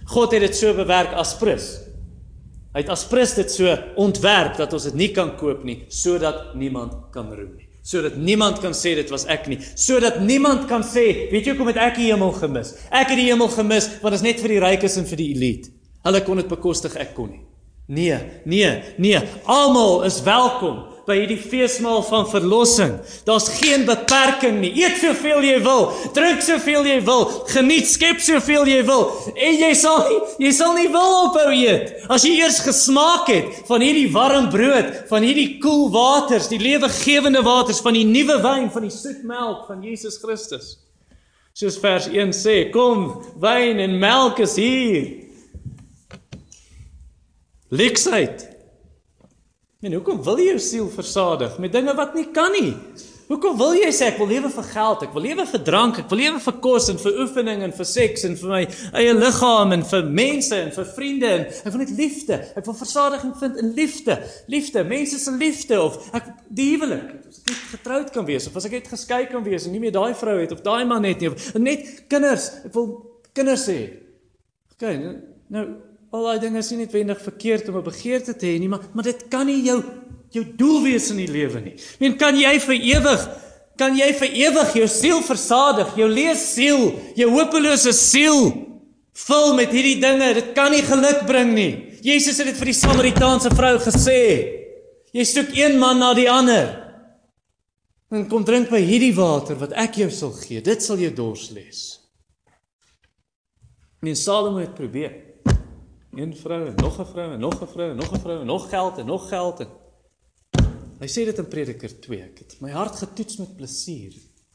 God 0.05 0.31
het 0.31 0.43
dit 0.45 0.55
so 0.55 0.73
bewerk 0.77 1.15
as 1.17 1.33
prins. 1.41 1.71
Hy 2.75 2.83
het 2.83 2.91
as 2.93 3.05
prins 3.09 3.33
dit 3.33 3.49
so 3.49 3.71
ontwerp 3.97 4.59
dat 4.59 4.73
ons 4.77 4.85
dit 4.91 4.97
nie 4.99 5.07
kan 5.15 5.31
koop 5.39 5.63
nie, 5.65 5.79
sodat 5.89 6.53
niemand 6.59 7.07
kan 7.15 7.31
roem 7.33 7.55
nie. 7.55 7.65
Sodat 7.85 8.19
niemand 8.21 8.59
kan 8.61 8.73
sê 8.77 8.93
dit 8.99 9.09
was 9.13 9.25
ek 9.31 9.47
nie. 9.49 9.57
Sodat 9.79 10.19
niemand 10.21 10.67
kan 10.69 10.85
sê, 10.85 11.29
weet 11.31 11.45
jy 11.45 11.55
hoekom 11.55 11.71
het 11.73 11.81
ek 11.81 11.97
die 12.01 12.11
hemel 12.11 12.33
gemis? 12.37 12.75
Ek 12.89 13.09
het 13.13 13.17
die 13.17 13.29
hemel 13.31 13.49
gemis 13.53 13.89
want 14.03 14.13
dit 14.13 14.19
is 14.19 14.27
net 14.27 14.45
vir 14.45 14.55
die 14.55 14.61
rykes 14.61 14.99
en 15.01 15.09
vir 15.09 15.21
die 15.23 15.29
elite. 15.33 15.73
Hulle 16.05 16.21
kon 16.25 16.41
dit 16.41 16.49
bekostig, 16.51 16.97
ek 17.01 17.15
kon 17.17 17.31
nie. 17.33 17.41
Nee, 17.87 18.19
nee, 18.43 18.83
nee. 18.97 19.19
Almal 19.43 20.03
is 20.03 20.21
welkom 20.25 20.83
by 21.05 21.19
hierdie 21.19 21.37
feesmaal 21.37 22.01
van 22.07 22.23
verlossing. 22.25 22.95
Daar's 23.27 23.45
geen 23.59 23.83
beperking 23.85 24.57
nie. 24.57 24.71
Eet 24.79 24.97
soveel 24.97 25.43
jy 25.45 25.59
wil, 25.61 25.91
drink 26.15 26.41
soveel 26.41 26.87
jy 26.89 26.95
wil, 27.05 27.27
geniet 27.51 27.85
skep 27.85 28.23
soveel 28.25 28.65
jy 28.69 28.79
wil 28.87 29.03
en 29.35 29.59
jy 29.61 29.69
sal 29.77 30.01
nie, 30.07 30.17
jy 30.47 30.53
sal 30.57 30.73
nie 30.73 30.87
wil 30.89 31.13
ophou 31.27 31.51
eet 31.53 32.07
as 32.09 32.25
jy 32.25 32.39
eers 32.39 32.57
gesmaak 32.65 33.29
het 33.29 33.61
van 33.69 33.85
hierdie 33.85 34.09
warm 34.15 34.49
brood, 34.53 34.89
van 35.11 35.27
hierdie 35.27 35.59
koel 35.61 35.85
waters, 35.93 36.49
die 36.49 36.61
lewegewende 36.61 37.43
waters 37.45 37.83
van 37.85 37.93
die 37.97 38.07
nuwe 38.09 38.39
wyn 38.41 38.71
van 38.73 38.87
die 38.87 38.93
soet 38.93 39.21
melk 39.29 39.67
van 39.69 39.85
Jesus 39.85 40.17
Christus. 40.23 40.73
Soos 41.55 41.77
vers 41.79 42.09
1 42.09 42.33
sê, 42.35 42.57
kom, 42.73 43.11
wyn 43.39 43.77
en 43.79 43.99
melk 44.01 44.41
is 44.43 44.57
hier. 44.57 45.24
Leksheid. 47.69 48.45
En 49.85 49.93
hoekom 49.93 50.21
wil 50.23 50.39
jy 50.41 50.53
jou 50.53 50.61
siel 50.61 50.87
versadig 50.89 51.57
met 51.61 51.73
dinge 51.73 51.93
wat 51.97 52.15
nie 52.17 52.27
kan 52.33 52.53
nie? 52.53 52.73
Hoekom 53.25 53.55
wil 53.57 53.73
jy 53.73 53.87
sê 53.89 54.11
ek 54.11 54.19
wil 54.21 54.27
lewe 54.29 54.51
vir 54.53 54.65
geld, 54.69 55.03
ek 55.07 55.13
wil 55.15 55.23
lewe 55.25 55.43
vir 55.49 55.61
drank, 55.65 55.97
ek 55.97 56.11
wil 56.11 56.19
lewe 56.21 56.41
vir 56.43 56.55
kos 56.61 56.91
en 56.93 56.99
vir 57.01 57.15
oefening 57.23 57.63
en 57.65 57.71
vir 57.73 57.87
seks 57.89 58.25
en 58.27 58.35
vir 58.37 58.51
my 58.51 58.59
eie 59.01 59.15
liggaam 59.17 59.73
en 59.73 59.85
vir 59.89 60.11
mense 60.19 60.59
en 60.59 60.69
vir 60.75 60.91
vriende 60.91 61.31
en 61.31 61.45
ek 61.49 61.73
wil 61.73 61.81
net 61.81 61.93
liefde. 61.97 62.37
Ek 62.53 62.67
wil 62.69 62.77
versadiging 62.77 63.33
vind 63.39 63.57
in 63.63 63.71
liefde. 63.79 64.19
Liefde, 64.53 64.85
mense 64.85 65.17
se 65.23 65.33
liefde 65.33 65.81
of 65.81 65.97
ek 66.13 66.29
die 66.53 66.67
huwelik. 66.75 67.15
As 67.25 67.41
ek 67.41 67.49
net 67.49 67.65
getroud 67.71 68.13
kan 68.13 68.29
wees 68.29 68.45
of 68.45 68.61
as 68.61 68.69
ek 68.69 68.77
net 68.77 68.93
geskei 68.93 69.23
kan 69.31 69.45
wees 69.47 69.65
en 69.65 69.73
nie 69.73 69.81
meer 69.81 69.97
daai 69.97 70.13
vrou 70.21 70.37
het 70.43 70.53
of 70.53 70.61
daai 70.65 70.85
man 70.85 71.09
het 71.09 71.25
nie 71.25 71.33
of 71.33 71.49
net 71.57 72.05
kinders. 72.13 72.51
Ek 72.69 72.77
wil 72.77 72.91
kinders 73.33 73.65
hê. 73.73 73.81
OK, 74.75 74.85
nou, 75.01 75.17
nou 75.49 75.67
Al 76.15 76.29
daai 76.29 76.39
dinge 76.39 76.61
is 76.61 76.69
nie 76.71 76.85
noodwendig 76.85 77.19
verkeerd 77.19 77.67
om 77.69 77.77
'n 77.81 77.89
begeerte 77.89 78.33
te 78.33 78.47
hê 78.47 78.59
nie, 78.59 78.69
maar 78.71 78.83
maar 78.93 79.03
dit 79.03 79.27
kan 79.27 79.45
nie 79.45 79.63
jou 79.63 79.83
jou 80.31 80.43
doel 80.55 80.83
wees 80.83 81.09
in 81.11 81.17
die 81.17 81.31
lewe 81.31 81.59
nie. 81.61 81.75
Men 81.99 82.17
kan 82.17 82.35
jy 82.35 82.59
vir 82.59 82.75
ewig 82.75 83.29
kan 83.77 83.97
jy 83.97 84.13
vir 84.13 84.29
ewig 84.47 84.73
jou 84.73 84.87
siel 84.87 85.21
versadig, 85.21 85.89
jou 85.97 86.07
lees 86.07 86.39
siel, 86.53 86.93
jou 87.15 87.29
hopelose 87.29 87.91
siel 87.91 88.53
vul 89.27 89.53
met 89.55 89.71
hierdie 89.71 89.99
dinge. 89.99 90.33
Dit 90.33 90.53
kan 90.55 90.71
nie 90.71 90.81
geluk 90.81 91.25
bring 91.27 91.53
nie. 91.53 91.99
Jesus 92.01 92.37
het 92.37 92.47
dit 92.47 92.55
vir 92.55 92.71
die 92.71 92.79
Samaritaanse 92.79 93.51
vrou 93.51 93.75
gesê. 93.83 94.21
Jy 95.11 95.25
soek 95.27 95.51
een 95.55 95.77
man 95.79 95.99
na 95.99 96.13
die 96.13 96.29
ander. 96.31 96.71
En 98.11 98.29
kom 98.29 98.45
drink 98.45 98.69
by 98.69 98.79
hierdie 98.79 99.15
water 99.15 99.59
wat 99.59 99.73
ek 99.73 99.99
jou 99.99 100.09
sal 100.09 100.31
gee. 100.31 100.61
Dit 100.61 100.83
sal 100.83 100.97
jou 100.97 101.11
dors 101.11 101.49
les. 101.51 101.99
En 104.05 104.15
Salomo 104.15 104.61
het 104.61 104.75
probeer 104.77 105.24
een 106.15 106.35
vrou 106.35 106.67
en 106.67 106.75
nog 106.75 106.99
'n 106.99 107.05
vrou 107.05 107.31
en 107.33 107.39
nog 107.39 107.61
'n 107.61 107.67
vrou 107.67 107.89
en 107.89 107.95
nog 107.95 108.11
'n 108.11 108.19
vrou 108.19 108.39
en 108.39 108.47
nog 108.47 108.69
geld 108.69 108.97
en 108.97 109.05
nog 109.05 109.29
geld 109.29 109.59
en 109.59 109.67
Hy 110.95 111.07
sê 111.11 111.25
dit 111.27 111.37
in 111.41 111.47
Prediker 111.51 111.91
2. 112.01 112.21
Ek 112.23 112.37
het 112.39 112.55
my 112.63 112.71
hart 112.71 112.95
getoets 112.95 113.37
met 113.41 113.57
plesier. 113.57 114.13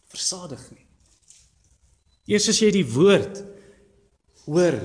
Versadig 0.08 0.62
nie. 0.72 0.86
Eers 2.32 2.48
as 2.48 2.60
jy 2.62 2.70
die 2.72 2.86
woord 2.86 3.42
hoor, 4.46 4.78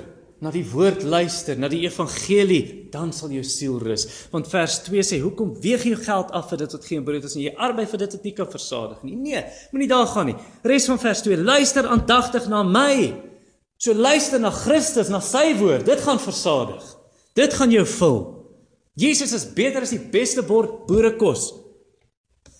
na 0.44 0.51
die 0.51 0.65
woord 0.67 1.05
luister, 1.08 1.55
na 1.58 1.70
die 1.72 1.86
evangelie, 1.86 2.89
dan 2.91 3.13
sal 3.15 3.32
jou 3.32 3.44
siel 3.48 3.79
rus. 3.79 4.03
Want 4.34 4.50
vers 4.51 4.82
2 4.84 5.01
sê, 5.01 5.22
"Hoekom 5.22 5.55
weeg 5.62 5.84
jy 5.84 5.96
geld 5.96 6.32
af 6.32 6.50
vir 6.50 6.58
dit 6.58 6.72
wat 6.72 6.86
geen 6.86 7.03
brood 7.03 7.24
is 7.24 7.36
en 7.36 7.41
jy 7.41 7.55
arbei 7.55 7.86
vir 7.88 7.98
dit 8.00 8.12
wat 8.12 8.24
nie 8.24 8.34
kan 8.34 8.51
versadig 8.51 9.03
nie?" 9.03 9.15
Nee, 9.15 9.44
moenie 9.72 9.88
daar 9.88 10.08
gaan 10.08 10.25
nie. 10.25 10.36
Res 10.63 10.86
van 10.86 11.00
vers 11.00 11.22
2: 11.22 11.38
"Luister 11.38 11.88
aandagtig 11.88 12.48
na 12.48 12.63
my." 12.63 13.35
So 13.77 13.94
luister 13.94 14.39
na 14.39 14.51
Christus, 14.51 15.12
na 15.12 15.20
sy 15.24 15.53
woord. 15.60 15.86
Dit 15.88 16.01
gaan 16.05 16.22
versadig. 16.22 16.84
Dit 17.36 17.53
gaan 17.53 17.74
jou 17.74 17.84
vul. 17.98 18.20
Jesus 18.96 19.34
is 19.36 19.46
beter 19.46 19.84
as 19.84 19.91
die 19.91 20.00
beste 20.00 20.44
bord 20.48 20.86
boerekos. 20.88 21.50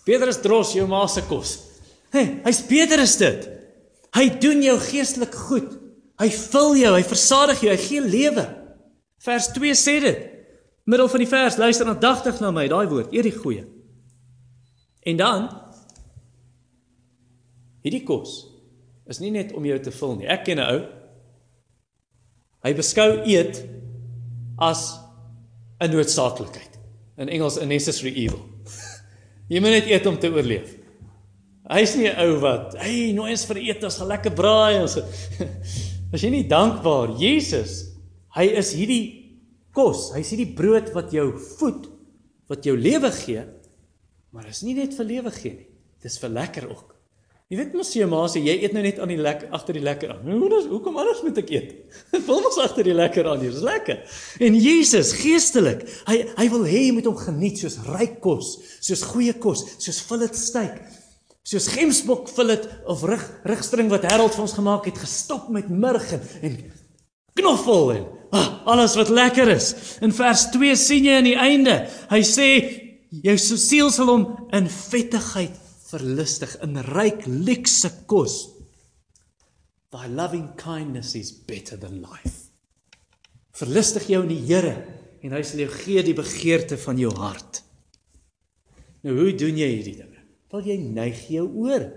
Beter 0.06 0.28
as 0.30 0.42
dros 0.42 0.74
jou 0.76 0.84
ma 0.88 1.06
se 1.08 1.24
kos. 1.26 1.56
Hey, 2.12 2.40
hy's 2.44 2.60
beter 2.68 3.00
as 3.02 3.16
dit. 3.18 3.48
Hy 4.16 4.28
doen 4.40 4.62
jou 4.64 4.76
geestelik 4.80 5.34
goed. 5.48 5.72
Hy 6.20 6.28
vul 6.32 6.76
jou, 6.80 6.92
hy 6.96 7.04
versadig 7.04 7.64
jou, 7.64 7.72
hy 7.72 7.80
gee 7.80 8.04
lewe. 8.04 8.44
Vers 9.24 9.50
2 9.56 9.76
sê 9.76 9.96
dit. 10.04 10.20
Middel 10.86 11.10
van 11.10 11.24
die 11.24 11.28
vers, 11.28 11.58
luister 11.58 11.88
aandagtig 11.90 12.38
na 12.40 12.52
my, 12.54 12.68
daai 12.70 12.86
woord, 12.88 13.10
eer 13.16 13.26
die 13.26 13.34
goeie. 13.34 13.64
En 15.06 15.18
dan 15.18 15.48
hierdie 17.86 18.04
kos 18.06 18.38
is 19.06 19.20
nie 19.22 19.32
net 19.34 19.52
om 19.54 19.66
jou 19.66 19.76
te 19.82 19.92
vul 19.94 20.16
nie. 20.20 20.28
Ek 20.30 20.44
ken 20.46 20.58
'n 20.58 20.66
ou. 20.66 20.80
Hy 22.66 22.72
beskou 22.74 23.20
eet 23.22 23.60
as 24.58 24.98
'n 25.78 25.92
noodsaaklikheid. 25.92 26.72
In 27.18 27.28
Engels 27.28 27.58
a 27.58 27.64
necessary 27.64 28.10
evil. 28.10 28.42
Jy 29.52 29.60
moet 29.62 29.78
net 29.78 29.86
eet 29.86 30.06
om 30.06 30.18
te 30.18 30.28
oorleef. 30.32 30.74
Hy's 31.70 31.94
nie 31.94 32.10
'n 32.10 32.18
ou 32.26 32.40
wat, 32.42 32.74
"Hey, 32.78 33.12
nooi 33.12 33.30
ons 33.30 33.44
vir 33.46 33.58
eet, 33.58 33.84
ons 33.84 33.98
gaan 33.98 34.08
lekker 34.08 34.34
braai." 34.34 34.82
Ons 34.82 34.98
As 36.12 36.22
jy 36.22 36.30
nie 36.30 36.48
dankbaar, 36.48 37.16
Jesus, 37.18 37.92
hy 38.34 38.46
is 38.56 38.72
hierdie 38.72 39.36
kos, 39.74 40.12
hy's 40.14 40.30
hierdie 40.30 40.54
brood 40.54 40.92
wat 40.94 41.12
jou 41.12 41.32
voed, 41.58 41.88
wat 42.48 42.64
jou 42.64 42.76
lewe 42.76 43.10
gee, 43.10 43.42
maar 44.32 44.46
is 44.46 44.62
nie 44.62 44.74
net 44.74 44.94
vir 44.94 45.04
lewe 45.04 45.30
gee 45.30 45.54
nie. 45.54 45.68
Dis 46.02 46.18
vir 46.18 46.30
lekker 46.30 46.70
ook. 46.70 46.95
Jy 47.46 47.60
weet 47.60 47.74
mos 47.78 47.92
jy 47.94 48.06
ma 48.10 48.24
sê 48.26 48.40
jy 48.42 48.56
eet 48.58 48.72
nou 48.74 48.80
net 48.82 48.96
aan 48.98 49.10
die 49.12 49.20
lekker 49.22 49.52
agter 49.54 49.76
die 49.78 49.84
lekker 49.86 50.16
aan. 50.16 50.24
Hoe 50.26 50.48
dan 50.50 50.64
hoekom 50.66 50.96
anders 50.98 51.20
moet 51.22 51.36
ek 51.38 51.50
eet? 51.54 51.68
Wil 52.26 52.40
mos 52.42 52.56
agter 52.58 52.88
die 52.88 52.94
lekker 52.98 53.28
aan 53.30 53.38
hier. 53.38 53.52
Dis 53.54 53.62
lekker. 53.62 54.00
En 54.42 54.56
Jesus 54.58 55.12
geestelik, 55.20 55.84
hy 56.08 56.16
hy 56.32 56.46
wil 56.50 56.64
hê 56.66 56.80
jy 56.88 56.96
moet 56.96 57.06
hom 57.06 57.14
geniet 57.20 57.60
soos 57.62 57.76
ryk 57.86 58.16
kos, 58.24 58.56
soos 58.82 59.04
goeie 59.12 59.36
kos, 59.38 59.62
soos 59.78 60.00
vullet 60.08 60.34
steak. 60.34 60.80
Soos 61.46 61.68
gemsbok 61.70 62.32
vullet 62.34 62.64
of 62.90 63.04
rig 63.06 63.22
rigstring 63.46 63.92
wat 63.92 64.08
Harold 64.10 64.34
vir 64.34 64.42
ons 64.48 64.56
gemaak 64.56 64.88
het, 64.90 64.98
gestop 64.98 65.46
met 65.54 65.68
murg 65.70 66.08
en, 66.16 66.24
en 66.48 66.56
knoffel 67.38 67.92
en 67.94 68.08
ah, 68.34 68.48
alles 68.74 68.96
wat 68.98 69.12
lekker 69.14 69.52
is. 69.54 69.68
In 70.02 70.10
vers 70.10 70.48
2 70.56 70.74
sien 70.74 71.06
jy 71.06 71.14
aan 71.20 71.30
die 71.30 71.38
einde, 71.38 71.78
hy 72.10 72.20
sê 72.26 72.48
jou 73.22 73.36
siel 73.38 73.94
sal 73.94 74.10
hom 74.10 74.26
in 74.58 74.66
vettigheid 74.66 75.62
verlustig 75.96 76.56
in 76.64 76.76
ryk 76.92 77.24
luukse 77.26 77.90
kos. 78.10 78.36
Thy 79.94 80.08
loving 80.12 80.50
kindness 80.60 81.14
is 81.16 81.32
better 81.32 81.78
than 81.80 82.02
life. 82.02 82.50
Verlustig 83.56 84.10
jou 84.10 84.22
in 84.26 84.32
die 84.34 84.42
Here 84.44 84.76
en 85.24 85.34
hy 85.34 85.42
sal 85.46 85.64
jou 85.64 85.70
gee 85.72 86.02
die 86.04 86.16
begeerte 86.16 86.76
van 86.78 86.98
jou 87.00 87.12
hart. 87.16 87.62
Nou 89.06 89.14
hoe 89.20 89.32
doen 89.38 89.56
jy 89.58 89.70
hierdie 89.70 89.96
dinge? 90.00 90.20
Wil 90.52 90.66
jy 90.66 90.76
neig 90.82 91.24
jou 91.32 91.46
oor? 91.64 91.88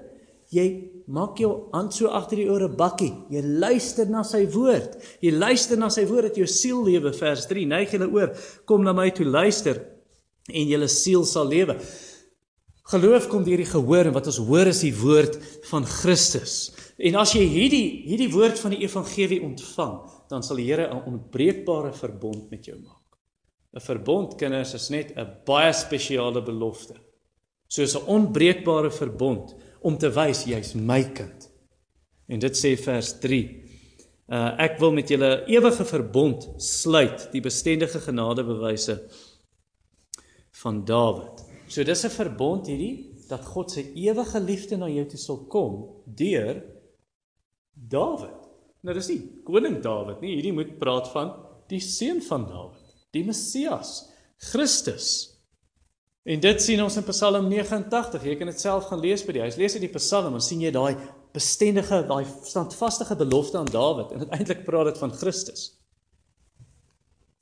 Jy 0.53 0.65
maak 1.13 1.38
jou 1.41 1.51
hand 1.74 1.94
so 1.94 2.10
agter 2.13 2.39
die 2.41 2.50
ore 2.50 2.70
bakkie. 2.74 3.12
Jy 3.34 3.44
luister 3.62 4.10
na 4.10 4.24
sy 4.25 4.46
woord. 4.50 4.96
Jy 5.22 5.34
luister 5.36 5.77
na 5.77 5.91
sy 5.94 6.08
woord 6.10 6.32
dat 6.32 6.39
jou 6.39 6.48
siel 6.50 6.82
lewe 6.88 7.12
vers 7.13 7.46
3. 7.50 7.65
Neig 7.70 7.94
julle 7.94 8.10
oor, 8.15 8.34
kom 8.70 8.86
na 8.86 8.96
my 8.98 9.10
toe 9.13 9.27
luister 9.27 9.82
en 10.50 10.72
julle 10.72 10.89
siel 10.89 11.27
sal 11.29 11.50
lewe. 11.51 11.77
Geloof 12.89 13.27
kom 13.29 13.43
deur 13.46 13.62
die 13.62 13.69
gehoor 13.69 14.08
en 14.10 14.15
wat 14.15 14.27
ons 14.31 14.39
hoor 14.41 14.72
is 14.72 14.81
die 14.81 14.96
woord 14.98 15.36
van 15.69 15.84
Christus. 15.86 16.72
En 16.98 17.19
as 17.22 17.36
jy 17.38 17.43
hierdie 17.46 17.86
hierdie 18.10 18.31
woord 18.34 18.58
van 18.58 18.74
die 18.74 18.81
evangelie 18.81 19.43
ontvang, 19.46 20.00
dan 20.31 20.41
sal 20.46 20.58
die 20.58 20.65
Here 20.65 20.89
'n 20.89 21.05
onbreekbare 21.05 21.93
verbond 21.93 22.50
met 22.50 22.65
jou 22.65 22.79
maak. 22.79 23.05
'n 23.75 23.79
Verbond 23.79 24.36
kinders 24.38 24.74
is 24.74 24.89
net 24.89 25.13
'n 25.15 25.27
baie 25.46 25.74
spesiale 25.74 26.41
belofte. 26.41 26.96
Soos 27.67 27.96
'n 27.96 28.08
onbreekbare 28.08 28.91
verbond 28.91 29.55
om 29.81 29.98
te 29.98 30.10
wys 30.10 30.46
jy's 30.46 30.74
my 30.74 31.03
kind. 31.03 31.50
En 32.27 32.39
dit 32.39 32.58
sê 32.58 32.75
vers 32.75 33.19
3. 33.19 33.65
Uh 34.29 34.55
ek 34.58 34.79
wil 34.79 34.91
met 34.91 35.10
julle 35.10 35.46
ewige 35.48 35.86
verbond 35.86 36.48
sluit, 36.58 37.31
die 37.31 37.41
bestendige 37.41 38.00
genadebewyse 38.00 39.10
van 40.51 40.86
Dawid. 40.86 41.49
So 41.70 41.84
dis 41.86 42.04
'n 42.06 42.10
verbond 42.10 42.68
hierdie 42.68 43.14
dat 43.30 43.46
God 43.46 43.72
se 43.72 43.84
ewige 43.94 44.40
liefde 44.42 44.78
na 44.78 44.88
jou 44.90 45.06
toe 45.06 45.20
sal 45.20 45.38
kom 45.48 45.86
deur 46.06 46.64
Dawid. 47.74 48.48
Nou 48.82 48.93
dis 48.93 49.08
nie 49.08 49.22
koning 49.46 49.82
Dawid 49.84 50.22
nie, 50.22 50.36
hierdie 50.36 50.54
moet 50.54 50.80
praat 50.80 51.08
van 51.13 51.34
die 51.70 51.80
seun 51.80 52.22
van 52.26 52.48
Dawid, 52.48 52.96
die 53.13 53.24
Messias, 53.24 54.10
Christus. 54.52 55.38
En 56.26 56.39
dit 56.39 56.62
sien 56.62 56.82
ons 56.84 56.98
in 56.98 57.04
Psalm 57.04 57.48
89. 57.50 58.24
Jy 58.24 58.36
kan 58.36 58.48
dit 58.52 58.60
self 58.60 58.89
gaan 58.89 59.02
lees 59.02 59.24
by 59.26 59.34
die 59.34 59.41
huis. 59.41 59.58
Lees 59.58 59.74
uit 59.74 59.86
die 59.86 59.93
Psalm 59.96 60.34
en 60.34 60.41
sien 60.41 60.62
jy 60.62 60.72
daai 60.72 60.98
bestendige, 61.34 62.04
daai 62.10 62.26
standvaste 62.43 63.06
belofte 63.15 63.58
aan 63.58 63.70
Dawid 63.70 64.12
en 64.12 64.20
dit 64.26 64.30
eintlik 64.30 64.65
praat 64.65 64.86
dit 64.91 64.98
van 64.98 65.13
Christus. 65.13 65.76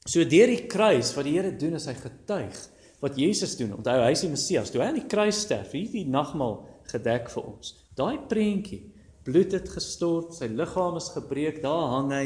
So 0.07 0.23
deur 0.23 0.47
die 0.47 0.67
kruis 0.67 1.13
wat 1.15 1.25
die 1.27 1.35
Here 1.35 1.51
doen 1.51 1.75
as 1.79 1.87
hy 1.87 1.95
getuig 1.95 2.55
wat 2.99 3.17
Jesus 3.19 3.55
doen. 3.57 3.75
Onthou 3.77 3.97
hy 4.01 4.11
is 4.15 4.23
die 4.25 4.31
Messias. 4.31 4.71
Toe 4.73 4.81
hy 4.81 4.91
aan 4.91 5.01
die 5.01 5.09
kruis 5.09 5.41
sterf, 5.45 5.73
hier 5.75 5.89
die 5.91 6.07
nagmaal 6.09 6.61
gedek 6.91 7.29
vir 7.33 7.49
ons. 7.51 7.73
Daai 7.97 8.17
prentjie, 8.29 8.81
bloed 9.27 9.53
het 9.57 9.69
gestort, 9.69 10.35
sy 10.37 10.47
liggaam 10.51 10.97
is 10.99 11.09
gebreek, 11.13 11.59
daar 11.63 11.91
hang 11.97 12.13
hy 12.15 12.25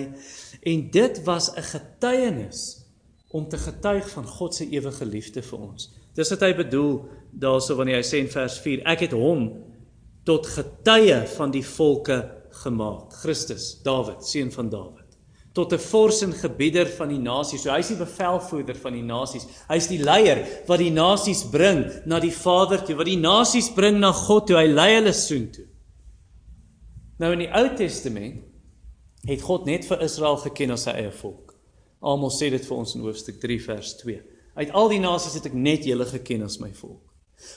en 0.70 0.84
dit 0.94 1.24
was 1.26 1.50
'n 1.56 1.66
getuienis 1.74 2.86
om 3.32 3.48
te 3.50 3.58
getuig 3.58 4.10
van 4.10 4.26
God 4.28 4.56
se 4.56 4.70
ewige 4.70 5.06
liefde 5.06 5.42
vir 5.42 5.60
ons. 5.60 5.90
Dis 6.14 6.30
wat 6.30 6.42
hy 6.42 6.54
bedoel 6.54 7.06
daarso 7.32 7.76
wanneer 7.76 7.96
hy 7.96 8.04
sê 8.04 8.20
in 8.20 8.28
vers 8.28 8.60
4, 8.60 8.84
ek 8.86 9.00
het 9.00 9.12
hom 9.12 9.64
tot 10.24 10.46
getuie 10.46 11.28
van 11.38 11.52
die 11.52 11.66
volke 11.66 12.32
gemaak. 12.52 13.14
Christus, 13.14 13.82
Dawid, 13.84 14.24
seun 14.24 14.52
van 14.52 14.70
Dawid 14.70 15.01
tot 15.54 15.74
'n 15.74 15.80
vors 15.80 16.22
en 16.22 16.34
gebieder 16.34 16.88
van 16.88 17.10
die 17.10 17.20
nasies. 17.20 17.62
So 17.62 17.72
hy's 17.72 17.88
die 17.88 17.98
bevelvoerder 17.98 18.76
van 18.76 18.94
die 18.94 19.04
nasies. 19.04 19.48
Hy's 19.68 19.88
die 19.88 20.00
leier 20.00 20.64
wat 20.68 20.80
die 20.80 20.92
nasies 20.92 21.44
bring 21.44 21.86
na 22.06 22.20
die 22.20 22.32
Vader 22.32 22.86
toe, 22.86 22.96
wat 22.96 23.06
die 23.06 23.18
nasies 23.18 23.70
bring 23.74 24.00
na 24.00 24.12
God 24.12 24.48
toe. 24.48 24.58
Hy 24.58 24.68
lei 24.68 24.96
hulle 24.96 25.14
soontoe. 25.14 25.68
Nou 27.20 27.34
in 27.34 27.40
die 27.40 27.52
Ou 27.54 27.76
Testament 27.76 28.44
het 29.28 29.42
God 29.42 29.66
net 29.66 29.86
vir 29.86 30.02
Israel 30.02 30.38
geken 30.38 30.72
as 30.72 30.84
sy 30.84 30.92
eie 30.92 31.12
volk. 31.12 31.54
Almal 32.02 32.32
sê 32.32 32.50
dit 32.50 32.66
vir 32.66 32.78
ons 32.78 32.96
in 32.96 33.02
hoofstuk 33.02 33.40
3 33.40 33.60
vers 33.60 33.98
2. 33.98 34.22
Uit 34.56 34.72
al 34.72 34.90
die 34.90 35.00
nasies 35.00 35.34
het 35.34 35.46
ek 35.46 35.54
net 35.54 35.86
julle 35.86 36.06
geken 36.06 36.44
as 36.44 36.60
my 36.60 36.72
volk. 36.74 37.11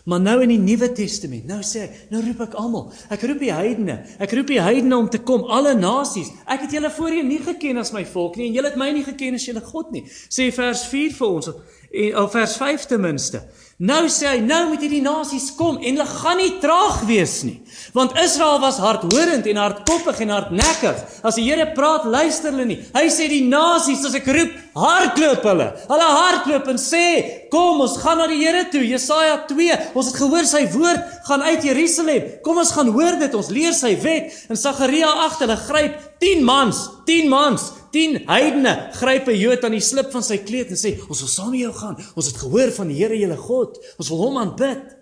Maar 0.05 0.21
nou 0.21 0.37
in 0.45 0.53
die 0.55 0.61
Nuwe 0.61 0.91
Testament, 0.93 1.47
nou 1.49 1.61
sê 1.67 1.87
ek, 1.87 1.99
nou 2.13 2.23
roep 2.25 2.41
ek 2.47 2.57
almal. 2.61 2.87
Ek 3.15 3.25
roep 3.29 3.43
die 3.43 3.53
heidene. 3.55 3.99
Ek 4.23 4.33
roep 4.37 4.51
die 4.51 4.61
heidene 4.63 4.99
om 4.99 5.11
te 5.11 5.21
kom, 5.25 5.47
alle 5.53 5.75
nasies. 5.79 6.33
Ek 6.47 6.67
het 6.67 6.77
julle 6.77 6.93
voorheen 6.95 7.29
nie 7.31 7.41
geken 7.45 7.83
as 7.83 7.93
my 7.95 8.05
volk 8.09 8.39
nie 8.41 8.51
en 8.51 8.59
julle 8.59 8.73
het 8.73 8.81
my 8.81 8.91
nie 8.95 9.05
geken 9.07 9.39
as 9.39 9.47
julle 9.49 9.65
God 9.65 9.93
nie. 9.95 10.05
Sê 10.09 10.51
vers 10.55 10.87
4 10.91 11.15
vir 11.19 11.29
ons 11.29 11.53
en 11.95 12.17
of 12.25 12.33
vers 12.35 12.57
5 12.59 12.89
ten 12.91 13.01
minste. 13.05 13.45
Nou 13.83 14.05
sê 14.07 14.29
hy, 14.29 14.39
nou 14.47 14.69
moet 14.71 14.85
hierdie 14.85 15.03
nasies 15.03 15.49
kom 15.59 15.81
en 15.81 15.97
hulle 15.97 16.05
gaan 16.07 16.39
nie 16.39 16.53
traag 16.63 17.01
wees 17.09 17.41
nie. 17.43 17.57
Want 17.97 18.15
Israel 18.23 18.61
was 18.63 18.79
hardhorend 18.79 19.49
en 19.51 19.59
hardkoppig 19.59 20.21
en 20.23 20.31
hardnekkig. 20.31 21.01
As 21.27 21.35
die 21.35 21.47
Here 21.49 21.67
praat, 21.75 22.07
luister 22.07 22.55
hulle 22.55 22.69
nie. 22.69 22.79
Hy 22.95 23.05
sê 23.11 23.27
die 23.33 23.43
nasies 23.49 24.05
as 24.07 24.15
ek 24.15 24.31
roep, 24.31 24.55
hardloop 24.79 25.49
hulle. 25.51 25.69
Hulle 25.91 26.09
hardloop 26.21 26.71
en 26.71 26.79
sê, 26.79 27.51
"Kom, 27.51 27.81
ons 27.81 27.97
gaan 27.99 28.19
na 28.19 28.29
die 28.29 28.45
Here 28.45 28.65
toe." 28.71 28.87
Jesaja 28.87 29.45
2. 29.49 29.91
Ons 29.95 30.07
het 30.07 30.17
gehoor 30.23 30.47
sy 30.47 30.67
woord 30.71 31.03
gaan 31.27 31.43
uit 31.43 31.63
Jerusalem. 31.63 32.23
Kom 32.45 32.59
ons 32.59 32.71
gaan 32.71 32.89
hoor 32.89 33.19
dit. 33.19 33.35
Ons 33.35 33.49
leer 33.49 33.73
sy 33.73 33.97
wet. 34.01 34.33
In 34.49 34.57
Sagaria 34.57 35.09
8, 35.09 35.41
hulle 35.41 35.57
gryp 35.57 35.99
10 36.21 36.45
mans, 36.45 36.91
10 37.07 37.29
mans 37.29 37.73
10 37.95 38.25
heidene 38.27 38.75
gryp 38.99 39.29
'n 39.31 39.39
Jood 39.39 39.65
aan 39.65 39.77
die 39.77 39.85
slip 39.85 40.11
van 40.11 40.23
sy 40.23 40.41
kleed 40.43 40.73
en 40.75 40.81
sê 40.81 40.97
ons 41.09 41.21
wil 41.23 41.31
saam 41.31 41.51
met 41.55 41.61
jou 41.61 41.73
gaan. 41.73 41.97
Ons 42.19 42.27
het 42.27 42.43
gehoor 42.43 42.73
van 42.75 42.91
die 42.91 42.99
Here 42.99 43.19
julle 43.19 43.37
God. 43.37 43.79
Ons 43.99 44.11
wil 44.11 44.19
hom 44.27 44.39
aanbid. 44.39 44.97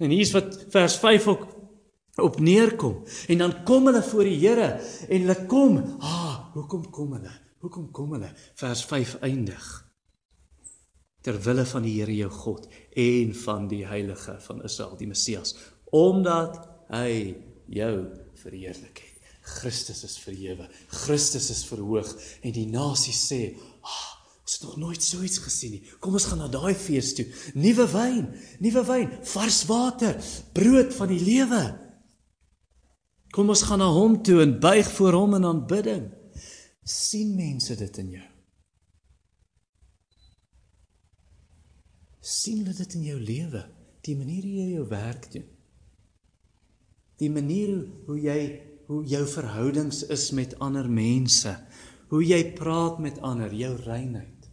En 0.00 0.10
hier's 0.10 0.32
wat 0.32 0.56
vers 0.72 0.96
5 0.96 1.28
ook 1.28 1.46
op 2.16 2.40
neerkom. 2.40 3.04
En 3.28 3.38
dan 3.38 3.64
kom 3.64 3.86
hulle 3.86 4.02
voor 4.02 4.24
die 4.24 4.38
Here 4.38 4.80
en 5.08 5.20
hulle 5.20 5.46
kom. 5.46 5.78
Ah, 6.00 6.52
hoekom 6.54 6.90
kom 6.90 7.12
hulle? 7.12 7.32
Hoekom 7.60 7.90
kom 7.90 8.12
hulle? 8.12 8.32
Vers 8.54 8.84
5 8.84 9.16
eindig. 9.20 9.64
Ter 11.20 11.40
wille 11.40 11.64
van 11.64 11.82
die 11.82 12.00
Here 12.00 12.16
jou 12.16 12.30
God 12.30 12.68
en 12.90 13.34
van 13.34 13.68
die 13.68 13.86
heilige 13.86 14.36
van 14.40 14.62
Israel, 14.62 14.96
die 14.96 15.08
Messias, 15.08 15.56
omdat 15.90 16.60
hy 16.92 17.36
jou 17.66 17.96
verheerlik 18.34 19.00
het. 19.00 19.13
Christus 19.44 20.04
is 20.06 20.16
verhewe. 20.18 20.68
Christus 21.04 21.50
is 21.52 21.62
verhoog 21.68 22.10
en 22.42 22.52
die 22.56 22.66
nasie 22.66 23.12
sê, 23.12 23.40
"Ag, 23.82 23.90
oh, 23.90 24.40
ons 24.42 24.52
het 24.52 24.62
nog 24.62 24.76
nooit 24.76 25.02
so 25.02 25.22
iets 25.22 25.38
gesien 25.38 25.70
nie. 25.70 25.82
Kom 26.00 26.12
ons 26.12 26.24
gaan 26.24 26.38
na 26.38 26.48
daai 26.48 26.74
fees 26.74 27.14
toe. 27.14 27.26
Nuwe 27.54 27.86
wyn, 27.92 28.34
nuwe 28.60 28.84
wyn, 28.84 29.18
vars 29.22 29.64
water, 29.64 30.16
brood 30.52 30.94
van 30.94 31.08
die 31.08 31.20
lewe. 31.20 31.78
Kom 33.30 33.48
ons 33.48 33.62
gaan 33.62 33.78
na 33.78 33.88
hom 33.88 34.22
toe 34.22 34.42
en 34.42 34.60
buig 34.60 34.90
voor 34.90 35.12
hom 35.12 35.34
in 35.34 35.44
aanbidding." 35.44 36.12
sien 36.84 37.34
mense 37.34 37.76
dit 37.76 37.98
in 37.98 38.10
jou? 38.10 38.28
sien 42.24 42.62
hulle 42.62 42.72
dit 42.72 42.94
in 42.96 43.02
jou 43.04 43.18
lewe? 43.20 43.60
Die 44.04 44.16
manier 44.16 44.44
hoe 44.44 44.54
jy 44.56 44.68
jou 44.72 44.84
werk 44.88 45.26
doen. 45.32 45.44
Die 47.20 47.28
manier 47.32 47.74
hoe 48.06 48.16
jy 48.16 48.38
hoe 48.88 49.02
jou 49.08 49.24
verhoudings 49.26 50.02
is 50.12 50.30
met 50.36 50.56
ander 50.62 50.88
mense, 50.90 51.52
hoe 52.12 52.22
jy 52.24 52.40
praat 52.56 53.00
met 53.02 53.20
ander, 53.24 53.52
jou 53.54 53.72
reinheid, 53.84 54.50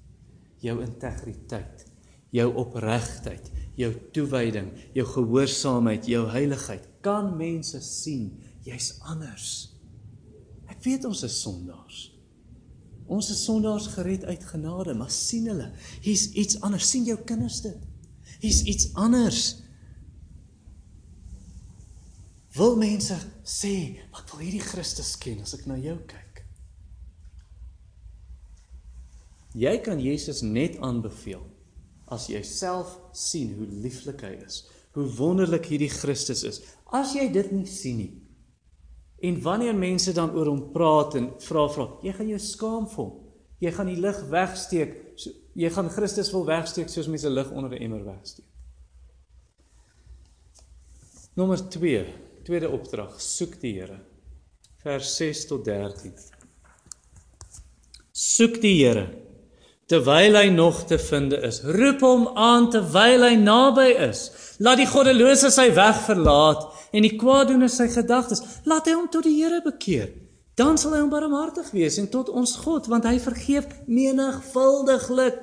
jou 0.64 0.78
integriteit, 0.84 1.86
jou 2.32 2.48
opregtheid, 2.62 3.52
jou 3.80 3.92
toewyding, 4.16 4.70
jou 4.96 5.06
gehoorsaamheid, 5.08 6.08
jou 6.08 6.24
heiligheid, 6.32 6.88
kan 7.04 7.32
mense 7.38 7.82
sien 7.84 8.30
jy's 8.66 8.94
anders. 9.10 9.52
Ek 10.72 10.80
weet 10.86 11.06
ons 11.10 11.24
is 11.28 11.38
sondaars. 11.42 12.08
Ons 13.12 13.32
is 13.34 13.42
sondaars 13.44 13.90
gered 13.92 14.24
uit 14.30 14.44
genade, 14.54 14.94
maar 14.96 15.12
sien 15.12 15.50
hulle, 15.52 15.72
hier's 16.06 16.30
iets 16.32 16.62
anders. 16.64 16.88
sien 16.88 17.04
jou 17.10 17.18
kinders 17.28 17.60
dit? 17.66 17.82
Hier's 18.40 18.62
iets 18.64 18.94
anders. 18.94 19.42
Wil 22.62 22.76
mense 22.78 23.16
sê, 23.44 23.98
"Ek 24.14 24.30
wil 24.32 24.46
hierdie 24.46 24.62
Christus 24.62 25.16
ken 25.18 25.42
as 25.42 25.56
ek 25.58 25.66
na 25.66 25.76
jou 25.76 25.98
kyk." 25.98 26.46
Jy 29.56 29.78
kan 29.84 30.00
Jesus 30.00 30.42
net 30.42 30.78
aanbeveel 30.78 31.42
as 32.08 32.28
jy 32.28 32.44
self 32.44 33.00
sien 33.14 33.56
hoe 33.58 33.66
lieflik 33.66 34.22
hy 34.22 34.38
is, 34.46 34.68
hoe 34.94 35.08
wonderlik 35.18 35.66
hierdie 35.66 35.90
Christus 35.90 36.44
is. 36.44 36.62
As 36.94 37.16
jy 37.16 37.32
dit 37.32 37.52
nie 37.52 37.66
sien 37.66 37.98
nie, 37.98 38.22
En 39.22 39.42
wanneer 39.42 39.76
mense 39.76 40.14
dan 40.14 40.34
oor 40.34 40.48
hom 40.50 40.62
praat 40.74 41.16
en 41.20 41.28
vra 41.46 41.68
vra, 41.70 41.86
jy 42.02 42.14
gaan 42.18 42.30
jou 42.32 42.40
skaam 42.42 42.88
vir 42.90 43.04
hom. 43.04 43.12
Jy 43.62 43.72
gaan 43.76 43.92
die 43.92 44.00
lig 44.02 44.22
wegsteek. 44.32 44.96
So, 45.22 45.34
jy 45.54 45.70
gaan 45.70 45.92
Christus 45.94 46.32
wil 46.34 46.48
wegsteek 46.48 46.90
soos 46.90 47.10
mense 47.12 47.30
lig 47.30 47.52
onder 47.52 47.70
'n 47.70 47.84
emmer 47.86 48.04
wegsteek. 48.04 48.48
Nommer 51.38 51.62
2, 51.70 52.06
tweede 52.46 52.70
opdrag, 52.74 53.18
soek 53.22 53.58
die 53.62 53.74
Here. 53.80 54.00
Vers 54.82 55.16
6 55.18 55.46
tot 55.50 55.66
13. 55.66 56.14
Soek 58.12 58.62
die 58.62 58.78
Here 58.82 59.10
terwyl 59.92 60.38
hy 60.40 60.48
nog 60.56 60.86
te 60.88 60.96
vind 61.00 61.34
is. 61.36 61.62
Roep 61.68 62.04
hom 62.06 62.28
aan 62.40 62.70
terwyl 62.72 63.26
hy 63.28 63.36
naby 63.40 63.90
is. 64.08 64.30
Laat 64.64 64.80
die 64.80 64.88
goddelose 64.88 65.52
sy 65.52 65.68
weg 65.76 65.98
verlaat 66.06 66.68
en 66.96 67.04
die 67.04 67.18
kwaadoener 67.20 67.72
sy 67.72 67.88
gedagtes, 67.92 68.44
laat 68.68 68.88
hy 68.88 68.96
hom 68.96 69.10
tot 69.12 69.26
die 69.28 69.38
Here 69.40 69.62
bekeer. 69.66 70.12
Dan 70.60 70.78
sal 70.80 70.96
hy 70.96 71.02
barmhartig 71.12 71.72
wees 71.76 71.98
en 72.00 72.10
tot 72.12 72.30
ons 72.30 72.54
God, 72.62 72.88
want 72.92 73.08
hy 73.08 73.18
vergeef 73.24 73.68
menigvuldiglik. 73.88 75.40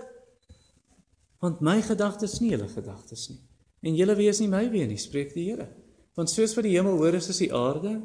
Want 1.43 1.63
my 1.65 1.79
gedagtes 1.85 2.39
nie 2.43 2.53
julle 2.53 2.69
gedagtes 2.71 3.29
nie. 3.33 3.41
En 3.89 3.97
julle 3.97 4.17
wees 4.19 4.41
nie 4.43 4.51
my 4.53 4.65
wees 4.73 4.89
nie, 4.91 5.01
spreek 5.01 5.33
die 5.37 5.49
Here. 5.51 5.69
Want 6.19 6.33
soos 6.33 6.57
vir 6.57 6.67
die 6.67 6.75
hemel 6.75 6.97
hoor 6.99 7.15
is 7.15 7.29
as 7.31 7.39
die 7.39 7.53
aarde, 7.55 8.01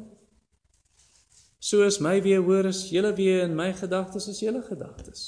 so 1.58 1.82
is 1.82 1.98
my 2.04 2.20
wees 2.22 2.44
hoor 2.46 2.68
is 2.70 2.84
julle 2.92 3.10
wees 3.16 3.42
en 3.42 3.56
my 3.58 3.72
gedagtes 3.74 4.28
is 4.30 4.38
julle 4.44 4.62
gedagtes. 4.62 5.24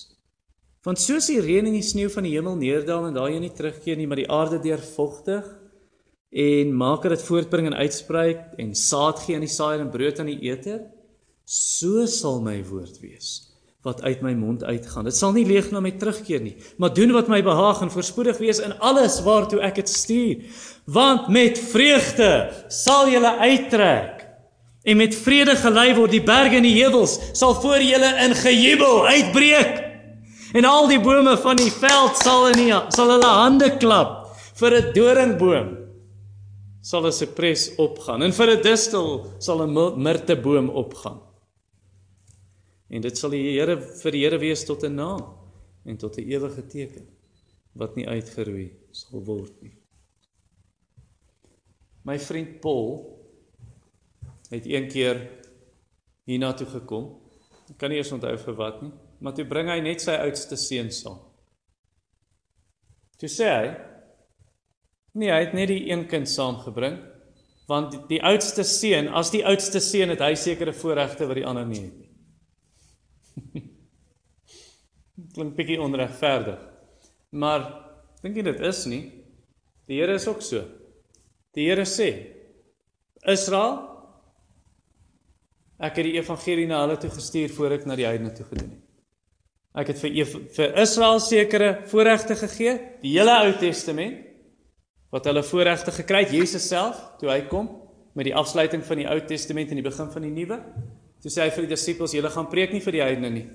Want 0.86 1.02
soos 1.02 1.26
die 1.26 1.40
reën 1.42 1.66
en 1.66 1.74
die 1.74 1.82
sneeu 1.82 2.12
van 2.14 2.28
die 2.28 2.36
hemel 2.36 2.54
neerdal 2.60 3.08
en 3.08 3.16
daai 3.16 3.40
nie 3.42 3.50
terugkeer 3.50 3.98
nie, 3.98 4.06
maar 4.06 4.22
die 4.22 4.30
aarde 4.30 4.60
deurvogtig 4.62 5.48
en 6.30 6.72
maak 6.78 7.02
dat 7.02 7.16
dit 7.16 7.26
voortbring 7.26 7.72
en 7.72 7.80
uitsprei 7.80 8.28
en 8.62 8.70
saad 8.78 9.24
gee 9.24 9.34
aan 9.34 9.46
die 9.46 9.50
saaier 9.50 9.82
en 9.82 9.90
brood 9.90 10.22
aan 10.22 10.30
die 10.30 10.44
eter, 10.46 10.84
so 11.42 12.06
sal 12.06 12.38
my 12.44 12.60
woord 12.70 13.02
wees 13.02 13.55
wat 13.86 14.02
uit 14.02 14.22
my 14.24 14.32
mond 14.34 14.64
uitgaan. 14.66 15.06
Dit 15.06 15.14
sal 15.14 15.30
nie 15.36 15.46
leeg 15.46 15.70
na 15.70 15.80
my 15.82 15.92
terugkeer 15.94 16.42
nie, 16.42 16.56
maar 16.82 16.94
doen 16.94 17.14
wat 17.14 17.30
my 17.30 17.38
behaag 17.46 17.84
en 17.84 17.92
voorspoedig 17.94 18.40
wees 18.42 18.58
in 18.58 18.74
alles 18.82 19.20
waartoe 19.22 19.62
ek 19.62 19.78
dit 19.78 19.92
stuur. 19.92 20.42
Want 20.90 21.30
met 21.30 21.60
vreugde 21.70 22.30
sal 22.72 23.12
julle 23.12 23.36
uittrek 23.38 24.24
en 24.86 24.98
met 24.98 25.14
vrede 25.18 25.56
gelei 25.58 25.88
word 25.98 26.14
die 26.14 26.22
berge 26.22 26.58
en 26.58 26.66
die 26.66 26.76
heuwels 26.80 27.18
sal 27.38 27.54
voor 27.62 27.82
julle 27.82 28.10
in 28.26 28.34
gejubel 28.38 29.06
uitbreek. 29.06 29.82
En 30.56 30.66
al 30.66 30.86
die 30.90 31.00
bome 31.02 31.36
van 31.42 31.58
die 31.58 31.72
veld 31.72 32.18
sal 32.22 32.48
in 32.52 32.60
die, 32.60 32.70
sal 32.94 33.10
hulle 33.14 33.32
hande 33.42 33.70
klap 33.82 34.22
vir 34.58 34.78
'n 34.80 34.92
doringboom 34.94 35.68
sal 36.86 37.06
'n 37.06 37.12
cypress 37.12 37.74
opgaan 37.82 38.22
en 38.22 38.32
vir 38.32 38.50
'n 38.50 38.62
distel 38.62 39.08
sal 39.38 39.62
'n 39.62 39.74
mirteboom 40.02 40.70
opgaan. 40.70 41.25
En 42.88 43.02
dit 43.02 43.18
sal 43.18 43.34
die 43.34 43.42
Here 43.56 43.76
vir 43.80 44.14
die 44.14 44.22
Here 44.22 44.38
wees 44.38 44.64
tot 44.64 44.84
'n 44.84 44.94
naam 44.94 45.22
en 45.84 45.96
tot 45.96 46.18
'n 46.18 46.28
ewige 46.28 46.66
teken 46.66 47.06
wat 47.74 47.96
nie 47.96 48.06
uitgeroei 48.06 48.70
sal 48.92 49.24
word 49.24 49.62
nie. 49.62 49.76
My 52.04 52.18
vriend 52.18 52.60
Paul 52.60 53.18
het 54.50 54.66
een 54.66 54.88
keer 54.88 55.28
hiernatoe 56.24 56.66
gekom. 56.66 57.20
Ek 57.70 57.78
kan 57.78 57.90
nie 57.90 57.98
eens 57.98 58.12
onthou 58.12 58.36
vir 58.38 58.54
wat 58.54 58.82
nie, 58.82 58.92
maar 59.18 59.34
toe 59.34 59.44
bring 59.44 59.68
hy 59.68 59.80
net 59.80 60.00
sy 60.00 60.14
oudste 60.22 60.56
seun 60.56 60.90
saam. 60.90 61.18
Toe 63.18 63.28
sê 63.28 63.50
hy 63.50 63.76
Nee, 65.16 65.30
hy 65.32 65.38
het 65.46 65.54
net 65.56 65.70
die 65.72 65.86
een 65.88 66.06
kind 66.10 66.28
saamgebring 66.28 66.98
want 67.66 67.90
die, 67.90 68.00
die 68.10 68.22
oudste 68.22 68.62
seun, 68.62 69.08
as 69.08 69.32
die 69.34 69.42
oudste 69.42 69.80
seun 69.82 70.12
het 70.12 70.20
hy 70.22 70.34
sekere 70.38 70.74
voorregte 70.76 71.26
wat 71.26 71.40
die 71.40 71.46
ander 71.48 71.64
nie 71.66 71.80
het 71.80 71.96
nie. 71.98 72.05
Klink 75.34 75.56
bietjie 75.56 75.80
onregverdig. 75.82 76.60
Maar 77.36 77.66
dink 78.22 78.38
jy 78.38 78.46
dit 78.46 78.64
is 78.68 78.84
nie? 78.90 79.02
Die 79.86 80.00
Here 80.00 80.16
is 80.18 80.26
ook 80.28 80.42
so. 80.42 80.62
Die 81.56 81.68
Here 81.68 81.86
sê: 81.88 82.08
Israel, 83.26 83.78
ek 85.76 86.00
het 86.00 86.08
die 86.08 86.16
evangelie 86.18 86.66
na 86.68 86.82
hulle 86.84 86.98
toe 87.00 87.12
gestuur 87.12 87.52
voor 87.56 87.76
ek 87.78 87.86
na 87.88 87.96
die 87.98 88.08
heidene 88.08 88.32
toe 88.36 88.46
gedoen 88.48 88.70
het. 88.74 88.82
Ek 89.76 89.90
het 89.92 89.98
vir 90.00 90.14
vir 90.56 90.78
Israel 90.80 91.18
sekere 91.20 91.72
voorregte 91.90 92.36
gegee, 92.40 92.78
die 93.02 93.12
hele 93.18 93.34
Ou 93.44 93.50
Testament 93.60 94.22
wat 95.12 95.28
hulle 95.28 95.44
voorregte 95.46 95.92
gekry 95.94 96.24
het 96.24 96.32
Jesus 96.34 96.64
self 96.68 96.98
toe 97.20 97.28
hy 97.30 97.42
kom 97.50 97.68
met 98.16 98.26
die 98.26 98.34
afsluiting 98.36 98.82
van 98.84 99.00
die 99.02 99.06
Ou 99.08 99.18
Testament 99.28 99.70
en 99.70 99.78
die 99.78 99.84
begin 99.84 100.08
van 100.12 100.24
die 100.24 100.32
Nuwe. 100.32 100.58
Toe 101.22 101.30
sê 101.30 101.44
hy 101.44 101.50
vir 101.50 101.66
die 101.66 101.74
disippels: 101.74 102.12
"Julle 102.12 102.30
gaan 102.30 102.50
preek 102.50 102.72
nie 102.72 102.80
vir 102.80 102.92
die 102.92 103.02
heidene 103.02 103.30
nie. 103.30 103.46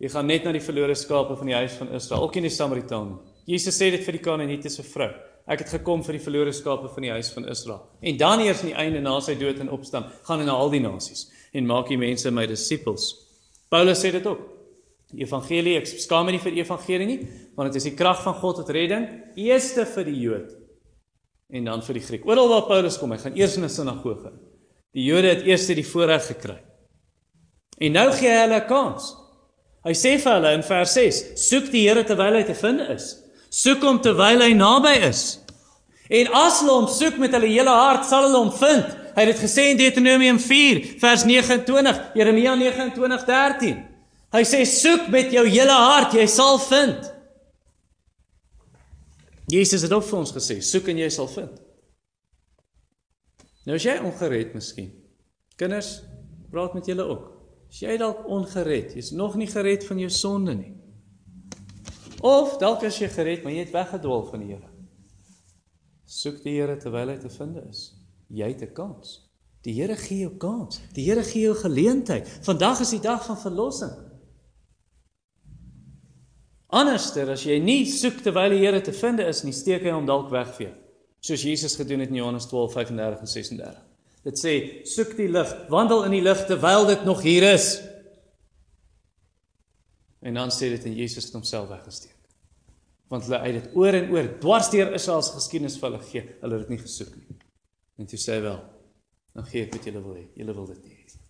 Jy 0.00 0.08
gaan 0.08 0.26
net 0.26 0.44
na 0.44 0.52
die 0.52 0.60
verlore 0.60 0.94
skape 0.94 1.36
van 1.36 1.46
die 1.46 1.54
huis 1.54 1.76
van 1.78 1.94
Israel, 1.94 2.22
ook 2.22 2.34
nie 2.34 2.48
die 2.48 2.56
Samaritane 2.56 3.10
nie." 3.10 3.34
Jesus 3.46 3.76
sê 3.76 3.90
dit 3.90 4.04
vir 4.04 4.12
die 4.12 4.24
Kanaanietiese 4.24 4.82
vrou. 4.82 5.10
Ek 5.46 5.60
het 5.60 5.68
gekom 5.68 6.02
vir 6.02 6.16
die 6.16 6.24
verlore 6.24 6.52
skape 6.56 6.88
van 6.88 7.02
die 7.02 7.12
huis 7.12 7.30
van 7.34 7.44
Israel. 7.52 7.82
En 8.00 8.16
dan 8.16 8.40
eers 8.40 8.62
aan 8.62 8.70
die 8.70 8.78
einde 8.80 9.00
na 9.04 9.18
sy 9.20 9.34
dood 9.36 9.60
en 9.60 9.68
opstaan, 9.68 10.06
gaan 10.24 10.40
hy 10.40 10.46
na 10.46 10.56
al 10.56 10.72
die 10.72 10.80
nasies 10.80 11.30
en 11.52 11.66
maak 11.68 11.88
die 11.92 12.00
mense 12.00 12.30
my 12.34 12.46
disippels. 12.50 13.12
Paulus 13.70 14.00
sê 14.00 14.10
dit 14.10 14.26
ook. 14.26 14.40
Die 15.12 15.22
evangelie, 15.22 15.76
ek 15.78 15.86
skaam 15.86 16.26
my 16.26 16.32
nie 16.34 16.42
vir 16.42 16.56
die 16.56 16.62
evangelie 16.64 17.06
nie, 17.06 17.18
want 17.54 17.70
dit 17.70 17.78
is 17.78 17.86
die 17.86 17.94
krag 17.94 18.24
van 18.24 18.34
God 18.40 18.62
tot 18.62 18.72
redding, 18.74 19.04
eerste 19.38 19.84
vir 19.86 20.08
die 20.08 20.16
Jood 20.24 20.54
en 21.54 21.68
dan 21.68 21.84
vir 21.86 22.00
die 22.00 22.02
Griek. 22.02 22.24
Oral 22.26 22.48
waar 22.50 22.64
Paulus 22.66 22.96
kom, 22.98 23.12
hy 23.14 23.20
gaan 23.22 23.36
eers 23.38 23.56
in 23.56 23.64
'n 23.64 23.70
sinagoge. 23.70 24.32
Die 24.94 25.04
Jode 25.04 25.28
het 25.28 25.46
eers 25.46 25.66
die 25.66 25.84
voorreg 25.84 26.26
gekry. 26.26 26.58
En 27.78 27.92
nou 27.92 28.08
gee 28.12 28.30
hy 28.30 28.40
hulle 28.44 28.60
'n 28.60 28.68
kans. 28.68 29.14
Hy 29.84 29.92
sê 29.92 30.18
vir 30.18 30.32
hulle 30.32 30.52
in 30.54 30.62
vers 30.62 30.92
6: 30.92 31.22
"Soek 31.48 31.70
die 31.70 31.88
Here 31.88 32.04
terwyl 32.04 32.34
hy 32.34 32.42
te 32.42 32.54
vind 32.54 32.80
is. 32.80 33.16
Soek 33.50 33.82
hom 33.82 34.00
terwyl 34.00 34.40
hy 34.40 34.52
naby 34.52 35.08
is. 35.08 35.40
En 36.10 36.32
as 36.32 36.60
hulle 36.60 36.72
hom 36.72 36.88
soek 36.88 37.18
met 37.18 37.32
hulle 37.32 37.46
hele 37.46 37.70
hart, 37.70 38.04
sal 38.04 38.22
hulle 38.22 38.38
hom 38.38 38.52
vind." 38.52 38.86
Hy 39.14 39.22
het 39.22 39.36
dit 39.36 39.44
gesê 39.44 39.70
in 39.70 39.76
Deuteronomium 39.78 40.38
4 40.38 40.98
vers 40.98 41.24
29, 41.24 42.00
Jeremia 42.14 42.54
29:13. 42.56 43.84
Hy 44.32 44.42
sê 44.42 44.64
soek 44.66 45.08
met 45.08 45.30
jou 45.30 45.44
hele 45.46 45.72
hart, 45.72 46.12
jy 46.12 46.26
sal 46.26 46.58
vind. 46.58 47.12
Jesus 49.46 49.82
het 49.82 49.92
ook 49.92 50.04
vir 50.08 50.18
ons 50.18 50.32
gesê, 50.32 50.58
soek 50.62 50.88
en 50.88 50.98
jy 50.98 51.10
sal 51.12 51.28
vind. 51.28 51.60
Nou 53.64 53.76
as 53.76 53.84
jy 53.86 53.98
ongered 54.02 54.54
miskien. 54.56 54.90
Kinders, 55.56 56.00
praat 56.50 56.74
met 56.74 56.86
julle 56.86 57.06
ook. 57.06 57.33
As 57.74 57.80
jy 57.82 57.96
dalk 57.98 58.20
ongered, 58.30 58.92
jy's 58.94 59.08
nog 59.18 59.32
nie 59.34 59.48
gered 59.50 59.82
van 59.82 59.98
jou 59.98 60.10
sonde 60.14 60.52
nie. 60.54 60.76
Of 62.22 62.52
dalk 62.60 62.84
as 62.86 63.00
jy 63.02 63.08
gered, 63.10 63.42
maar 63.42 63.50
jy 63.50 63.64
het 63.64 63.72
weggedwaal 63.74 64.22
van 64.28 64.44
die 64.44 64.52
Here. 64.52 64.68
Soek 66.06 66.38
die 66.44 66.52
Here 66.54 66.76
terwyl 66.78 67.10
hy 67.10 67.16
te 67.18 67.32
vind 67.34 67.58
is. 67.64 67.80
Jy 68.30 68.52
het 68.52 68.62
'n 68.62 68.72
kans. 68.78 69.16
Die 69.66 69.74
Here 69.74 69.96
gee 69.96 70.20
jou 70.20 70.36
kans. 70.38 70.80
Die 70.94 71.02
Here 71.02 71.24
gee 71.24 71.50
jou 71.50 71.56
geleentheid. 71.56 72.28
Vandag 72.46 72.80
is 72.80 72.90
die 72.90 73.00
dag 73.00 73.26
van 73.26 73.38
verlossing. 73.42 73.92
Anderster 76.68 77.30
as 77.30 77.42
jy 77.42 77.58
nie 77.58 77.86
soek 77.86 78.22
terwyl 78.22 78.50
die 78.50 78.62
Here 78.62 78.80
te 78.80 78.92
vind 78.92 79.18
is 79.18 79.42
nie, 79.42 79.52
steek 79.52 79.82
hy 79.82 79.90
hom 79.90 80.06
dalk 80.06 80.30
weg 80.30 80.54
vir 80.54 80.66
jou. 80.66 80.76
Soos 81.20 81.42
Jesus 81.42 81.74
gedoen 81.74 82.00
het 82.00 82.08
in 82.08 82.22
Johannes 82.22 82.46
12:35 82.46 83.20
en 83.20 83.26
36. 83.26 83.93
Dit 84.24 84.40
sê: 84.40 84.54
"Soek 84.88 85.16
die 85.18 85.28
lig, 85.28 85.50
wandel 85.68 86.04
in 86.06 86.16
die 86.16 86.22
lig 86.24 86.46
terwyl 86.48 86.86
dit 86.88 87.04
nog 87.04 87.22
hier 87.22 87.44
is." 87.52 87.80
En 90.24 90.34
dan 90.34 90.50
sê 90.50 90.70
dit 90.72 90.84
en 90.84 90.94
Jesus 90.96 91.24
het 91.24 91.36
homself 91.36 91.68
weggesteek. 91.68 92.16
Want 93.12 93.26
hulle 93.28 93.38
uit 93.38 93.58
dit 93.62 93.74
oor 93.76 93.92
en 93.92 94.10
oor 94.10 94.30
dwarsteer 94.40 94.94
Israel 94.96 95.22
se 95.22 95.36
geskiedenis 95.36 95.76
vir 95.78 95.90
hulle 95.90 96.04
gee. 96.08 96.24
Hulle 96.40 96.58
het 96.58 96.64
dit 96.64 96.72
nie 96.72 96.80
gesoek 96.80 97.12
nie. 97.16 97.36
En 98.00 98.08
toe 98.08 98.18
sê 98.18 98.38
hy 98.38 98.46
wel: 98.48 98.62
"Dan 99.34 99.46
gee 99.52 99.66
ek 99.66 99.76
wat 99.76 99.84
julle 99.84 100.02
wil 100.02 100.16
hê. 100.16 100.24
Julle 100.34 100.54
wil 100.54 100.66
dit 100.72 100.84
nie 100.84 100.96
hê." 100.96 101.23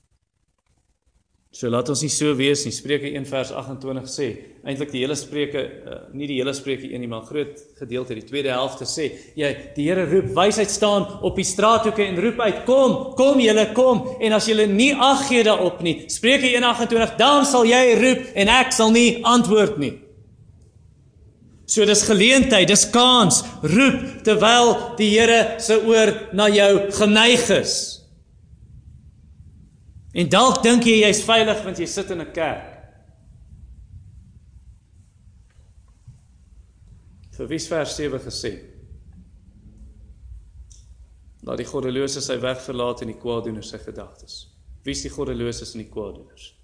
So 1.54 1.70
laat 1.70 1.86
ons 1.92 2.00
nie 2.02 2.10
so 2.10 2.32
wees 2.34 2.64
nie. 2.66 2.72
Spreuke 2.74 3.06
1 3.06 3.28
vers 3.30 3.52
28 3.54 4.08
sê, 4.10 4.26
eintlik 4.66 4.90
die 4.90 5.04
hele 5.04 5.14
Spreuke 5.14 5.60
uh, 5.62 5.98
nie 6.10 6.26
die 6.26 6.40
hele 6.40 6.50
Spreuke 6.56 6.88
1 6.88 6.98
nie, 6.98 7.10
maar 7.10 7.22
groot 7.28 7.60
gedeelte 7.78 8.16
die 8.18 8.24
tweede 8.26 8.50
helfte 8.50 8.88
sê, 8.90 9.06
jy 9.38 9.52
die 9.76 9.86
Here 9.86 10.08
roep 10.10 10.32
wysheid 10.34 10.72
staan 10.74 11.06
op 11.22 11.38
die 11.38 11.46
straathoeke 11.46 12.02
en 12.02 12.18
roep 12.18 12.42
uit, 12.42 12.64
kom, 12.66 12.96
kom 13.14 13.38
julle 13.38 13.68
kom 13.76 14.02
en 14.18 14.34
as 14.34 14.50
julle 14.50 14.66
nie 14.66 14.90
ag 14.98 15.28
gee 15.28 15.46
daarop 15.46 15.78
nie, 15.86 16.08
Spreuke 16.10 16.50
1:28, 16.50 17.14
dan 17.22 17.46
sal 17.46 17.70
jy 17.70 17.84
roep 18.02 18.26
en 18.34 18.50
ek 18.58 18.74
sal 18.74 18.90
nie 18.90 19.20
antwoord 19.22 19.78
nie. 19.78 19.94
So 21.70 21.86
dis 21.86 22.02
geleentheid, 22.08 22.66
dis 22.66 22.88
kans, 22.90 23.44
roep 23.62 24.24
terwyl 24.26 24.74
die 24.98 25.14
Here 25.14 25.60
se 25.62 25.78
oor 25.86 26.18
na 26.34 26.50
jou 26.50 26.72
geneig 26.98 27.46
is. 27.62 28.03
En 30.14 30.30
dalk 30.30 30.62
dink 30.62 30.86
jy 30.86 31.00
jy's 31.00 31.24
veilig 31.26 31.64
want 31.64 31.80
jy 31.82 31.86
sit 31.90 32.10
in 32.14 32.22
'n 32.22 32.32
kerk. 32.32 32.70
Vir 37.34 37.48
wie 37.48 37.58
vers 37.58 37.96
7 37.96 38.20
gesê? 38.20 38.52
Laat 41.42 41.58
die 41.58 41.66
goddelose 41.66 42.20
sy 42.20 42.38
weg 42.40 42.60
verlaat 42.62 43.02
en 43.02 43.10
die 43.10 43.18
kwaaddoeners 43.18 43.70
sy 43.74 43.78
gedagtes. 43.78 44.36
Wie 44.84 44.92
is 44.92 45.02
die 45.02 45.10
goddeloses 45.10 45.74
en 45.74 45.82
die 45.82 45.90
kwaaddoeners? 45.90 46.54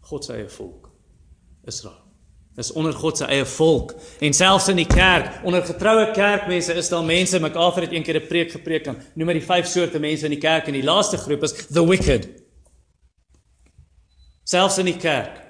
God 0.00 0.24
se 0.24 0.34
eie 0.34 0.48
volk. 0.48 0.90
Israel. 1.64 2.11
Dis 2.56 2.72
onder 2.76 2.92
God 2.92 3.16
se 3.16 3.24
eie 3.32 3.44
volk 3.48 3.94
en 4.20 4.34
selfs 4.36 4.68
in 4.68 4.76
die 4.76 4.88
kerk, 4.88 5.38
onder 5.48 5.64
getroue 5.64 6.10
kerkmense 6.12 6.74
is 6.76 6.90
daar 6.92 7.04
mense, 7.04 7.40
McArthur 7.40 7.86
het 7.86 7.92
eendag 7.92 8.22
'n 8.22 8.28
preek 8.28 8.52
gepreek 8.52 8.88
aan, 8.88 8.98
noem 9.14 9.26
maar 9.26 9.40
die 9.40 9.46
vyf 9.46 9.66
soorte 9.66 9.98
mense 9.98 10.24
in 10.24 10.36
die 10.36 10.40
kerk 10.40 10.66
en 10.66 10.72
die 10.72 10.84
laaste 10.84 11.16
groep 11.16 11.42
is 11.42 11.52
the 11.72 11.86
wicked. 11.86 12.28
Selfs 14.44 14.78
in 14.78 14.84
die 14.84 14.98
kerk. 14.98 15.40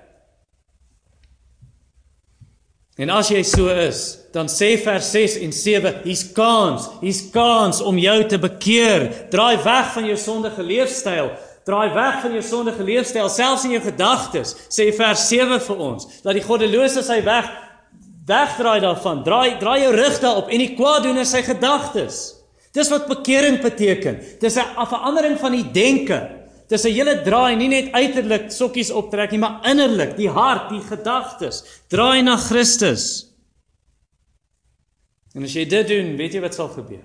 En 2.97 3.11
as 3.11 3.31
jy 3.33 3.43
so 3.43 3.69
is, 3.73 4.19
dan 4.33 4.47
sê 4.47 4.77
vers 4.79 5.11
6 5.11 5.39
en 5.43 5.53
7, 5.53 5.95
hier's 6.05 6.27
kans, 6.33 6.89
hier's 7.01 7.31
kans 7.33 7.81
om 7.81 7.99
jou 7.99 8.19
te 8.29 8.39
bekeer. 8.39 9.09
Draai 9.31 9.57
weg 9.65 9.93
van 9.95 10.05
jou 10.07 10.17
sondige 10.17 10.63
leefstyl. 10.63 11.33
Draai 11.65 11.95
weg 11.95 12.21
van 12.23 12.33
jou 12.33 12.43
sondige 12.43 12.83
leefstyl, 12.83 13.29
selfs 13.31 13.65
in 13.65 13.77
jou 13.77 13.83
gedagtes. 13.85 14.57
Sê 14.69 14.89
vers 14.97 15.29
7 15.29 15.61
vir 15.61 15.83
ons, 15.83 16.09
dat 16.25 16.35
die 16.35 16.43
goddelose 16.43 17.05
sy 17.07 17.21
weg 17.23 17.49
wegdraai 18.27 18.81
daarvan. 18.83 19.23
Draai 19.27 19.59
draai 19.61 19.81
jou 19.85 19.95
rug 19.95 20.21
daarop 20.23 20.51
en 20.51 20.63
die 20.63 20.75
kwaaddoener 20.77 21.27
sy 21.27 21.43
gedagtes. 21.47 22.21
Dis 22.73 22.91
wat 22.91 23.09
bekering 23.11 23.61
beteken. 23.63 24.21
Dis 24.41 24.57
'n 24.57 24.87
verandering 24.87 25.39
van 25.39 25.53
die 25.53 25.71
denke. 25.71 26.21
Dis 26.69 26.85
'n 26.85 26.93
hele 26.93 27.23
draai, 27.23 27.57
nie 27.57 27.69
net 27.69 27.93
uiterlik 27.93 28.51
sokkies 28.51 28.91
optrek 28.91 29.31
nie, 29.31 29.39
maar 29.39 29.61
innerlik, 29.65 30.17
die 30.17 30.29
hart, 30.29 30.71
die 30.71 30.81
gedagtes. 30.81 31.65
Draai 31.89 32.23
na 32.23 32.37
Christus. 32.37 33.29
En 35.35 35.45
as 35.45 35.53
jy 35.53 35.65
dit 35.69 35.89
doen, 35.89 36.17
weet 36.17 36.33
jy 36.35 36.41
wat 36.41 36.55
sal 36.55 36.69
gebeur? 36.69 37.05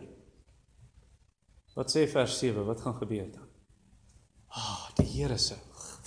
Wat 1.76 1.92
sê 1.92 2.08
vers 2.08 2.40
7? 2.40 2.66
Wat 2.66 2.82
gaan 2.82 2.96
gebeur 2.96 3.28
dan? 3.32 3.47
Ah, 4.58 4.74
oh, 4.74 4.86
die 4.98 5.06
Here 5.06 5.38
se 5.38 5.56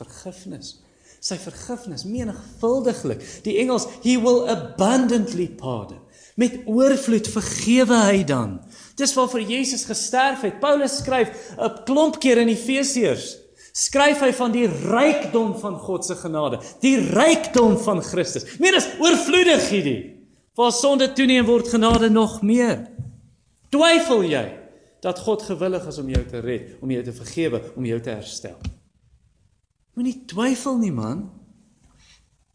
vergifnis. 0.01 0.81
Sy 1.21 1.37
vergifnis 1.39 2.07
menigvuldiglik. 2.09 3.21
Die 3.45 3.59
Engels 3.61 3.87
he 4.03 4.17
will 4.19 4.49
abundantly 4.51 5.49
pardon. 5.61 6.01
Met 6.41 6.63
oorvloed 6.65 7.29
vergewe 7.29 7.99
hy 8.07 8.23
dan. 8.25 8.57
Dis 8.97 9.13
waarvoor 9.15 9.45
Jesus 9.45 9.85
gesterf 9.85 10.47
het. 10.47 10.61
Paulus 10.63 10.99
skryf 11.03 11.29
'n 11.59 11.85
klomp 11.85 12.21
keer 12.21 12.39
in 12.39 12.49
Efesiërs. 12.49 13.37
Skryf 13.73 14.21
hy 14.21 14.33
van 14.33 14.53
die 14.53 14.67
rykdom 14.67 15.55
van 15.61 15.77
God 15.79 16.05
se 16.05 16.15
genade, 16.15 16.59
die 16.81 16.97
rykdom 16.97 17.79
van 17.79 18.03
Christus. 18.03 18.59
Meer 18.59 18.77
as 18.77 18.89
oorvloedig 18.99 19.69
hierdie. 19.69 20.17
Waar 20.55 20.73
sonde 20.73 21.13
toeneem 21.13 21.47
word 21.47 21.69
genade 21.69 22.11
nog 22.11 22.43
meer. 22.43 22.89
Twyfel 23.71 24.23
jy? 24.23 24.60
Dat 25.01 25.19
God 25.25 25.43
gewillig 25.49 25.87
is 25.89 25.99
om 25.99 26.09
jou 26.13 26.23
te 26.29 26.41
red, 26.45 26.77
om 26.81 26.91
jou 26.91 27.03
te 27.05 27.13
vergewe, 27.13 27.63
om 27.77 27.85
jou 27.89 28.01
te 28.01 28.13
herstel. 28.13 28.59
Moenie 29.97 30.23
twyfel 30.29 30.79
nie, 30.81 30.93
man. 30.93 31.29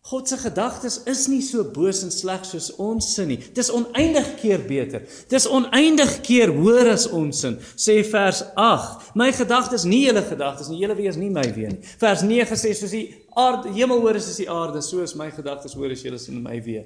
God 0.06 0.28
se 0.30 0.38
gedagtes 0.38 1.00
is 1.10 1.24
nie 1.28 1.42
so 1.42 1.64
boos 1.74 2.04
en 2.06 2.12
sleg 2.14 2.44
soos 2.46 2.68
ons 2.78 3.08
sin 3.16 3.32
nie. 3.32 3.40
Dis 3.58 3.72
oneindig 3.74 4.28
keer 4.38 4.62
beter. 4.62 5.02
Dis 5.32 5.48
oneindig 5.50 6.20
keer 6.28 6.54
hoër 6.54 6.92
as 6.92 7.08
ons 7.10 7.40
sin. 7.42 7.58
Sê 7.74 7.96
vers 8.06 8.44
8. 8.54 9.10
My 9.18 9.32
gedagtes 9.34 9.88
nie 9.90 10.04
julle 10.04 10.22
gedagtes 10.28 10.70
nie. 10.70 10.78
Julle 10.84 10.94
wees 11.00 11.18
nie 11.18 11.32
my 11.34 11.48
wees 11.56 11.74
nie. 11.74 11.96
Vers 12.04 12.22
9 12.22 12.62
sê 12.62 12.76
soos 12.78 12.94
die 12.94 13.08
aarde, 13.34 13.74
hemel 13.74 14.06
hoër 14.06 14.22
is 14.22 14.30
as 14.30 14.38
die 14.44 14.50
aarde, 14.52 14.86
so 14.86 15.02
is 15.02 15.18
my 15.18 15.32
gedagtes 15.34 15.74
hoër 15.74 15.98
as 15.98 16.06
julle 16.06 16.22
sin 16.22 16.38
my 16.46 16.62
wees. 16.62 16.86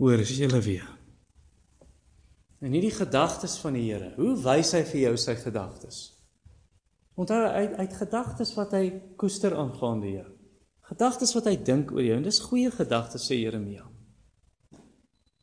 Hoër 0.00 0.24
as 0.24 0.32
julle 0.40 0.64
wees. 0.64 0.88
En 2.62 2.70
nie 2.70 2.82
die 2.84 2.94
gedagtes 2.94 3.56
van 3.58 3.74
die 3.74 3.88
Here. 3.88 4.12
Hoe 4.16 4.36
wys 4.38 4.70
hy 4.76 4.84
vir 4.86 5.00
jou 5.08 5.16
sy 5.18 5.34
gedagtes? 5.40 6.02
Onthou 7.18 7.40
uit 7.42 7.74
uit 7.74 7.96
gedagtes 7.98 8.54
wat 8.54 8.76
hy 8.78 8.84
koester 9.18 9.56
aangaande 9.58 10.12
jou. 10.12 10.28
Gedagtes 10.92 11.34
wat 11.34 11.48
hy 11.50 11.56
dink 11.66 11.90
oor 11.92 12.04
jou 12.04 12.16
en 12.20 12.24
dis 12.24 12.40
goeie 12.46 12.70
gedagtes 12.72 13.26
sê 13.26 13.40
Jeremia. 13.40 13.84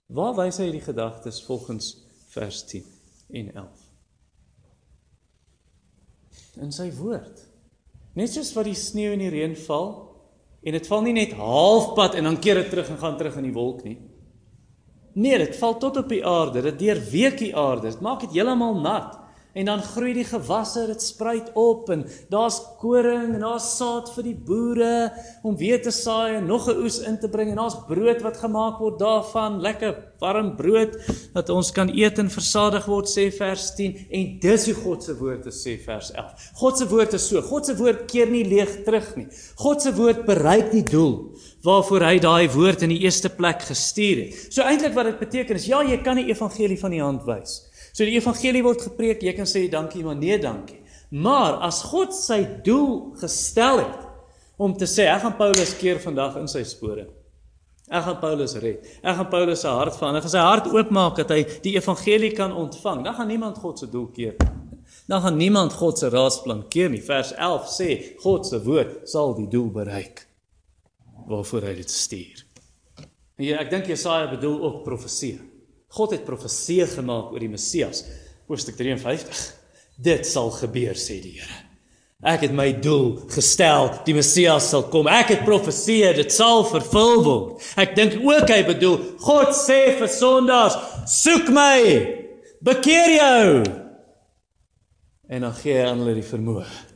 Waar 0.10 0.34
wys 0.39 0.58
hy 0.63 0.71
die 0.73 0.82
gedagtes 0.82 1.41
volgens 1.45 1.91
vers 2.32 2.63
10 2.71 2.88
en 3.41 3.51
11? 3.65 3.86
In 6.65 6.71
sy 6.73 6.88
woord. 6.97 7.43
Net 8.17 8.32
soos 8.34 8.53
wat 8.55 8.65
die 8.65 8.77
sneeu 8.77 9.13
en 9.13 9.21
die 9.21 9.34
reën 9.34 9.58
val 9.67 9.91
en 10.65 10.75
dit 10.75 10.88
val 10.91 11.03
nie 11.05 11.15
net 11.15 11.36
halfpad 11.38 12.17
en 12.19 12.32
dan 12.32 12.39
keer 12.41 12.63
dit 12.63 12.71
terug 12.73 12.89
en 12.89 13.01
gaan 13.03 13.19
terug 13.19 13.38
in 13.39 13.47
die 13.51 13.55
wolk 13.55 13.84
nie. 13.86 13.99
Nee, 15.19 15.38
dit 15.38 15.58
val 15.60 15.75
tot 15.77 15.97
op 15.99 16.12
die 16.12 16.21
aarde, 16.25 16.62
dit 16.63 16.79
deurweek 16.79 17.38
die 17.41 17.51
aarde, 17.58 17.89
dit 17.89 18.03
maak 18.03 18.21
dit 18.23 18.38
heeltemal 18.38 18.77
nat. 18.79 19.18
En 19.53 19.65
dan 19.65 19.81
groei 19.81 20.12
die 20.13 20.27
gewasse, 20.29 20.83
dit 20.85 21.01
spruit 21.01 21.47
op 21.57 21.89
en 21.89 22.03
daar's 22.29 22.59
koring 22.77 23.33
en 23.33 23.41
daar's 23.41 23.71
saad 23.79 24.12
vir 24.13 24.27
die 24.27 24.35
boere 24.35 25.09
om 25.41 25.55
weer 25.57 25.81
te 25.81 25.89
saai 25.91 26.35
en 26.38 26.45
nog 26.45 26.67
'n 26.69 26.77
oes 26.83 26.99
in 26.99 27.17
te 27.17 27.29
bring 27.29 27.49
en 27.49 27.55
daar's 27.57 27.79
brood 27.88 28.21
wat 28.21 28.38
gemaak 28.38 28.77
word 28.79 28.99
daarvan, 28.99 29.59
lekker 29.62 29.95
warm 30.19 30.55
brood 30.55 30.93
dat 31.33 31.49
ons 31.49 31.71
kan 31.71 31.89
eet 31.89 32.19
en 32.19 32.29
versadig 32.29 32.85
word 32.85 33.09
sê 33.09 33.31
vers 33.31 33.73
10 33.75 33.95
en 34.12 34.39
dis 34.39 34.65
hoe 34.65 34.75
God 34.75 35.03
se 35.03 35.17
woord 35.17 35.45
is 35.45 35.63
sê 35.65 35.77
vers 35.81 36.12
11. 36.12 36.51
God 36.53 36.77
se 36.77 36.88
woord 36.88 37.13
is 37.13 37.27
so, 37.27 37.41
God 37.41 37.65
se 37.65 37.75
woord 37.75 38.05
keer 38.05 38.29
nie 38.29 38.45
leeg 38.45 38.83
terug 38.83 39.15
nie. 39.15 39.27
God 39.55 39.81
se 39.81 39.93
woord 39.95 40.25
bereik 40.25 40.71
die 40.71 40.83
doel 40.83 41.33
waarvoor 41.63 42.05
hy 42.05 42.19
daai 42.19 42.49
woord 42.53 42.81
in 42.81 42.89
die 42.89 43.01
eerste 43.03 43.29
plek 43.29 43.62
gestuur 43.62 44.25
het. 44.25 44.53
So 44.53 44.62
eintlik 44.62 44.93
wat 44.93 45.05
dit 45.05 45.19
beteken 45.19 45.55
is 45.55 45.65
ja, 45.65 45.81
jy 45.81 45.97
kan 46.03 46.15
die 46.15 46.29
evangelie 46.29 46.79
van 46.79 46.91
die 46.91 47.01
hand 47.01 47.25
wys. 47.27 47.68
So 47.91 48.06
die 48.06 48.17
evangelie 48.17 48.63
word 48.65 48.84
gepreek, 48.88 49.23
jy 49.25 49.34
kan 49.38 49.49
sê 49.49 49.65
dankie, 49.71 50.04
maar 50.06 50.17
nee 50.19 50.38
dankie. 50.41 50.80
Maar 51.10 51.62
as 51.65 51.82
God 51.89 52.13
sy 52.13 52.43
doel 52.65 53.15
gestel 53.19 53.82
het 53.82 54.06
om 54.62 54.75
te 54.78 54.86
sê 54.89 55.08
ek 55.10 55.23
gaan 55.23 55.38
Paulus 55.39 55.73
keer 55.80 56.02
vandag 56.04 56.38
in 56.41 56.49
sy 56.52 56.62
spore. 56.67 57.08
Ek 57.89 58.06
gaan 58.06 58.19
Paulus 58.21 58.54
red. 58.62 58.86
Ek 59.02 59.15
gaan 59.17 59.30
Paulus 59.32 59.63
se 59.63 59.71
hart 59.73 59.95
verander. 59.97 60.21
Ek 60.21 60.28
gaan 60.28 60.36
sy 60.36 60.45
hart 60.45 60.67
oopmaak 60.69 61.17
dat 61.17 61.32
hy 61.34 61.39
die 61.63 61.73
evangelie 61.80 62.36
kan 62.38 62.54
ontvang. 62.54 63.02
Dan 63.08 63.15
gaan 63.17 63.32
niemand 63.32 63.58
God 63.58 63.82
se 63.82 63.89
doel 63.89 64.12
keer. 64.13 64.36
Dan 65.10 65.23
gaan 65.23 65.39
niemand 65.41 65.73
God 65.73 65.97
se 65.97 66.12
raadsplan 66.13 66.67
keer 66.69 66.91
nie. 66.93 67.02
Vers 67.02 67.34
11 67.34 67.71
sê 67.73 67.89
God 68.21 68.45
se 68.45 68.62
woord 68.62 69.10
sal 69.10 69.34
die 69.39 69.49
doel 69.49 69.71
bereik 69.73 70.28
waarvoor 71.30 71.65
hy 71.69 71.73
dit 71.78 71.91
stuur. 71.93 72.45
En 73.38 73.45
jy, 73.45 73.56
ek 73.58 73.69
dink 73.73 73.89
Jesaja 73.89 74.30
bedoel 74.32 74.58
ook 74.65 74.80
profesie. 74.86 75.36
God 75.95 76.13
het 76.13 76.25
profesie 76.28 76.84
gemaak 76.88 77.32
oor 77.34 77.41
die 77.41 77.49
Messias. 77.49 78.04
Hoofstuk 78.49 78.78
53. 78.78 79.39
Dit 79.99 80.28
sal 80.30 80.52
gebeur 80.56 80.97
sê 80.97 81.17
die 81.23 81.39
Here. 81.39 81.65
Ek 82.30 82.43
het 82.43 82.52
my 82.52 82.67
doel 82.84 83.13
gestel, 83.32 83.93
die 84.04 84.13
Messias 84.17 84.67
sal 84.73 84.84
kom. 84.91 85.08
Ek 85.08 85.32
het 85.32 85.45
profesie, 85.47 86.04
dit 86.17 86.34
sal 86.36 86.65
vervul 86.67 87.23
word. 87.23 87.69
Ek 87.80 87.95
dink 87.95 88.17
ook 88.19 88.52
hy 88.52 88.60
bedoel 88.67 88.97
God 89.23 89.56
sê 89.56 89.95
vir 89.99 90.12
sondaars, 90.12 90.75
soek 91.08 91.47
my. 91.56 91.80
Bekeer 92.65 93.15
jou. 93.15 93.47
En 95.32 95.47
dan 95.47 95.58
gee 95.62 95.80
hy 95.80 95.88
aan 95.88 96.04
hulle 96.04 96.19
die 96.19 96.28
vermoë 96.28 96.88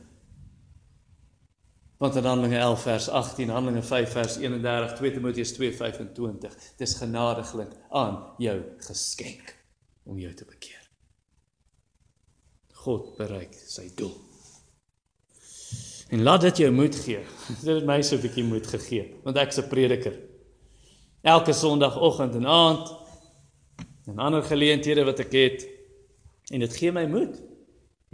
Want 2.04 2.16
in 2.16 2.24
Handelinge 2.24 2.58
11 2.58 2.82
vers 2.82 3.08
18, 3.08 3.48
Handelinge 3.48 3.82
5 3.82 4.10
vers 4.10 4.36
31, 4.36 4.92
2 4.96 5.12
Timoteus 5.12 5.52
2:25, 5.52 6.56
dis 6.76 6.94
genadiglik 6.94 7.70
aan 7.88 8.18
jou 8.38 8.62
geskenk 8.76 9.54
om 10.02 10.18
jou 10.18 10.34
te 10.34 10.44
bekeer. 10.44 10.90
God 12.72 13.16
bereik 13.16 13.56
sy 13.56 13.88
doel. 13.96 14.12
En 16.08 16.22
laat 16.22 16.44
dit 16.44 16.60
jou 16.66 16.70
moed 16.72 16.94
gee. 17.06 17.24
Dit 17.64 17.72
het 17.72 17.88
my 17.88 18.02
so 18.02 18.16
'n 18.16 18.20
bietjie 18.20 18.44
moed 18.44 18.66
gegee, 18.66 19.16
want 19.24 19.40
ek's 19.40 19.58
'n 19.64 19.68
prediker. 19.68 20.20
Elke 21.22 21.52
Sondagoggend 21.52 22.34
en 22.34 22.46
aand 22.46 22.92
en 24.06 24.18
ander 24.18 24.42
geleenthede 24.42 25.04
wat 25.04 25.24
ek 25.24 25.32
het 25.32 25.68
en 26.52 26.60
dit 26.60 26.76
gee 26.76 26.92
my 26.92 27.06
moed. 27.06 27.40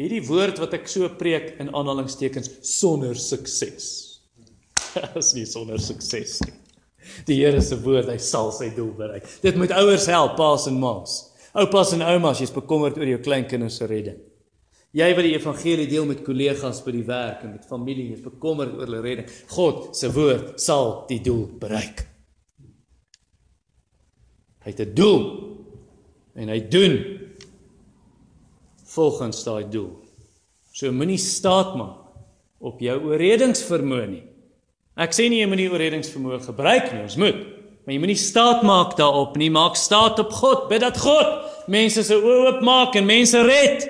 Hierdie 0.00 0.22
woord 0.24 0.60
wat 0.62 0.72
ek 0.78 0.88
so 0.88 1.08
preek 1.20 1.58
in 1.60 1.68
aanhalingstekens 1.76 2.48
sonder 2.64 3.18
sukses. 3.20 3.88
Is 5.20 5.34
nie 5.36 5.44
sonder 5.48 5.80
sukses 5.82 6.38
nie. 6.46 6.56
Die 7.28 7.36
Here 7.40 7.60
se 7.64 7.76
woord, 7.80 8.08
hy 8.08 8.16
sal 8.22 8.48
sy 8.54 8.70
doel 8.72 8.94
bereik. 8.96 9.26
Dit 9.44 9.58
moet 9.60 9.72
ouers 9.76 10.06
help, 10.08 10.38
paas 10.38 10.66
en 10.70 10.78
ma's. 10.80 11.18
Oupas 11.58 11.92
en 11.96 12.04
oumas, 12.06 12.40
jy's 12.40 12.54
bekommerd 12.54 12.96
oor 13.00 13.10
jou 13.10 13.20
kleinkinders 13.24 13.80
se 13.80 13.88
redding. 13.90 14.18
Jy 14.96 15.08
wat 15.14 15.26
die 15.26 15.34
evangelie 15.36 15.86
deel 15.90 16.06
met 16.08 16.22
kollegas 16.26 16.80
by 16.82 16.94
die 16.94 17.06
werk 17.06 17.44
en 17.46 17.54
met 17.54 17.66
familie, 17.68 18.08
jy's 18.10 18.24
bekommerd 18.24 18.78
oor 18.78 18.86
hulle 18.86 19.02
redding. 19.04 19.28
God 19.52 19.90
se 19.98 20.10
woord 20.14 20.56
sal 20.62 21.04
die 21.10 21.20
doel 21.26 21.44
bereik. 21.60 22.06
Hy 24.64 24.72
het 24.72 24.80
'n 24.80 24.94
doel 24.94 25.22
en 26.36 26.48
hy 26.48 26.60
doen 26.68 26.96
volgens 28.94 29.44
daai 29.46 29.64
doel. 29.70 29.92
So 30.74 30.92
moenie 30.92 31.18
staat 31.18 31.76
maak 31.78 31.98
op 32.60 32.82
jou 32.84 32.96
oorredingsvermoë 33.10 34.08
nie. 34.10 34.24
Ek 35.00 35.14
sê 35.16 35.30
nie 35.30 35.40
jy 35.40 35.48
moenie 35.48 35.70
oorredingsvermoë 35.72 36.42
gebruik 36.44 36.90
nie, 36.92 37.04
ons 37.06 37.16
moet, 37.20 37.38
maar 37.84 37.94
jy 37.94 38.00
moenie 38.02 38.18
staat 38.20 38.64
maak 38.66 38.96
daarop 38.98 39.38
nie, 39.40 39.48
maak 39.52 39.78
staat 39.80 40.20
op 40.20 40.34
God, 40.36 40.66
bid 40.68 40.84
dat 40.84 40.98
God 41.00 41.68
mense 41.70 42.04
se 42.04 42.18
oë 42.18 42.36
oopmaak 42.50 42.98
en 42.98 43.08
mense 43.08 43.40
red. 43.46 43.86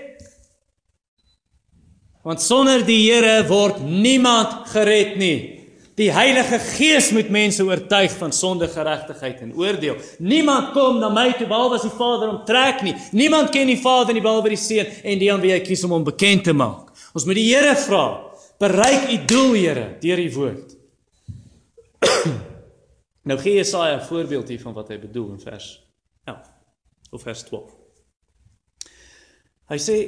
Want 2.22 2.42
sonder 2.44 2.84
die 2.84 3.00
Here 3.08 3.40
word 3.48 3.80
niemand 3.80 4.68
gered 4.70 5.16
nie. 5.18 5.59
Die 6.00 6.08
Heilige 6.12 6.56
Gees 6.58 7.10
moet 7.12 7.28
mense 7.28 7.64
oortuig 7.64 8.12
van 8.16 8.32
sonde, 8.32 8.68
geregtigheid 8.72 9.40
en 9.44 9.52
oordeel. 9.52 9.98
Niemand 10.18 10.72
kom 10.72 10.96
na 10.96 11.10
my 11.12 11.26
toe 11.36 11.48
behalwe 11.50 11.76
as 11.76 11.84
die 11.84 11.92
Vader 11.92 12.30
hom 12.30 12.38
trek 12.48 12.80
nie. 12.86 12.94
Niemand 13.12 13.50
ken 13.52 13.68
die 13.68 13.76
Vader 13.80 14.16
nie 14.16 14.22
behalwe 14.24 14.54
die 14.54 14.60
Seun 14.60 14.88
en 14.88 15.20
die 15.20 15.28
aan 15.32 15.42
wie 15.44 15.52
hy 15.52 15.58
kies 15.60 15.84
om 15.84 15.92
hom 15.92 16.06
bekend 16.06 16.46
te 16.48 16.54
maak. 16.56 16.88
Ons 17.12 17.26
moet 17.28 17.36
die 17.36 17.50
Here 17.50 17.74
vra, 17.76 18.04
bereik 18.62 19.10
u 19.12 19.18
doel, 19.28 19.52
Here, 19.58 19.86
deur 20.00 20.22
die 20.22 20.32
woord. 20.32 20.72
nou 23.28 23.36
gee 23.42 23.58
Jesaja 23.58 23.98
'n 23.98 24.06
voorbeeld 24.08 24.48
hier 24.48 24.60
van 24.60 24.72
wat 24.72 24.88
hy 24.88 24.98
bedoel 24.98 25.34
in 25.36 25.40
vers 25.40 25.66
11 26.24 26.48
of 27.12 27.22
vers 27.22 27.42
12. 27.44 27.76
Hy 29.68 29.78
sê 29.78 29.98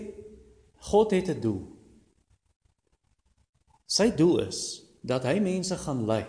God 0.88 1.12
het 1.12 1.28
'n 1.28 1.40
doel. 1.40 1.68
Sy 3.84 4.08
doel 4.16 4.48
is 4.48 4.81
dat 5.02 5.26
hy 5.26 5.38
mense 5.42 5.76
gaan 5.82 6.04
lei 6.06 6.24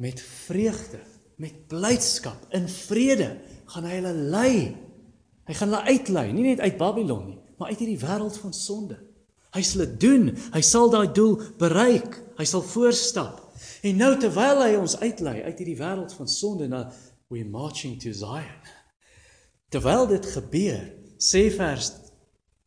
met 0.00 0.18
vreugde, 0.20 0.98
met 1.38 1.66
blydskap, 1.70 2.48
in 2.50 2.68
vrede 2.68 3.28
gaan 3.70 3.86
hy 3.86 3.98
hulle 4.00 4.12
lei. 4.34 4.56
Hy 5.46 5.54
gaan 5.54 5.70
hulle 5.70 5.90
uitlei, 5.90 6.24
nie 6.34 6.48
net 6.48 6.62
uit 6.64 6.78
Babylon 6.80 7.26
nie, 7.28 7.40
maar 7.58 7.70
uit 7.70 7.82
hierdie 7.84 8.00
wêreld 8.02 8.38
van 8.42 8.54
sonde. 8.56 8.98
Hy 9.54 9.62
sal 9.62 9.84
dit 9.84 9.98
doen. 10.02 10.30
Hy 10.54 10.62
sal 10.66 10.90
daai 10.90 11.12
doel 11.14 11.36
bereik. 11.60 12.16
Hy 12.38 12.46
sal 12.48 12.64
voorstap. 12.66 13.38
En 13.86 14.00
nou 14.00 14.10
terwyl 14.18 14.64
hy 14.64 14.72
ons 14.80 14.96
uitlei 14.98 15.36
uit 15.44 15.60
hierdie 15.60 15.78
wêreld 15.78 16.14
van 16.18 16.30
sonde 16.30 16.66
na 16.70 16.88
we 17.30 17.44
marching 17.46 17.94
to 18.02 18.12
Zion. 18.12 18.64
Terwyl 19.70 20.08
dit 20.10 20.26
gebeur, 20.34 20.82
sê 21.22 21.46
vers 21.54 21.92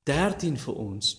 13 0.08 0.56
vir 0.64 0.80
ons 0.80 1.12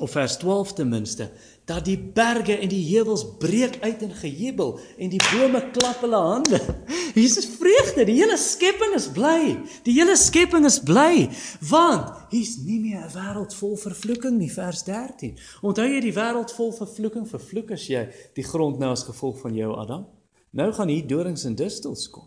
of 0.00 0.10
vers 0.16 0.36
12 0.40 0.72
ten 0.72 0.88
minste 0.88 1.30
dat 1.70 1.84
die 1.86 1.98
berge 1.98 2.56
en 2.58 2.70
die 2.72 2.82
heuwels 2.88 3.22
breek 3.38 3.76
uit 3.84 4.02
in 4.02 4.14
gejubel 4.16 4.72
en 4.98 5.12
die 5.12 5.20
bome 5.30 5.60
klap 5.70 6.00
hulle 6.02 6.18
hande. 6.18 6.58
Jesus 7.20 7.46
vreugde, 7.60 8.06
die 8.08 8.16
hele 8.18 8.38
skepping 8.40 8.96
is 8.96 9.06
bly. 9.14 9.54
Die 9.86 9.94
hele 9.94 10.16
skepping 10.18 10.66
is 10.66 10.80
bly 10.82 11.28
want 11.70 12.10
hier's 12.32 12.56
nie 12.64 12.80
meer 12.82 13.04
'n 13.06 13.14
wêreld 13.14 13.54
vol 13.54 13.76
vervloeking 13.76 14.38
nie, 14.38 14.50
vers 14.50 14.82
13. 14.88 15.36
Onthou 15.62 15.86
jy 15.86 16.00
die 16.00 16.16
wêreld 16.16 16.50
vol 16.58 16.72
vervloeking, 16.74 17.28
vervloek 17.28 17.70
as 17.78 17.86
jy 17.86 18.08
die 18.34 18.46
grond 18.46 18.78
nou 18.82 18.90
as 18.90 19.06
gevolg 19.06 19.38
van 19.44 19.54
jou 19.54 19.70
Adam. 19.78 20.06
Nou 20.50 20.72
gaan 20.72 20.88
hier 20.88 21.06
dorings 21.06 21.44
en 21.44 21.54
distels 21.54 22.08
kom. 22.10 22.26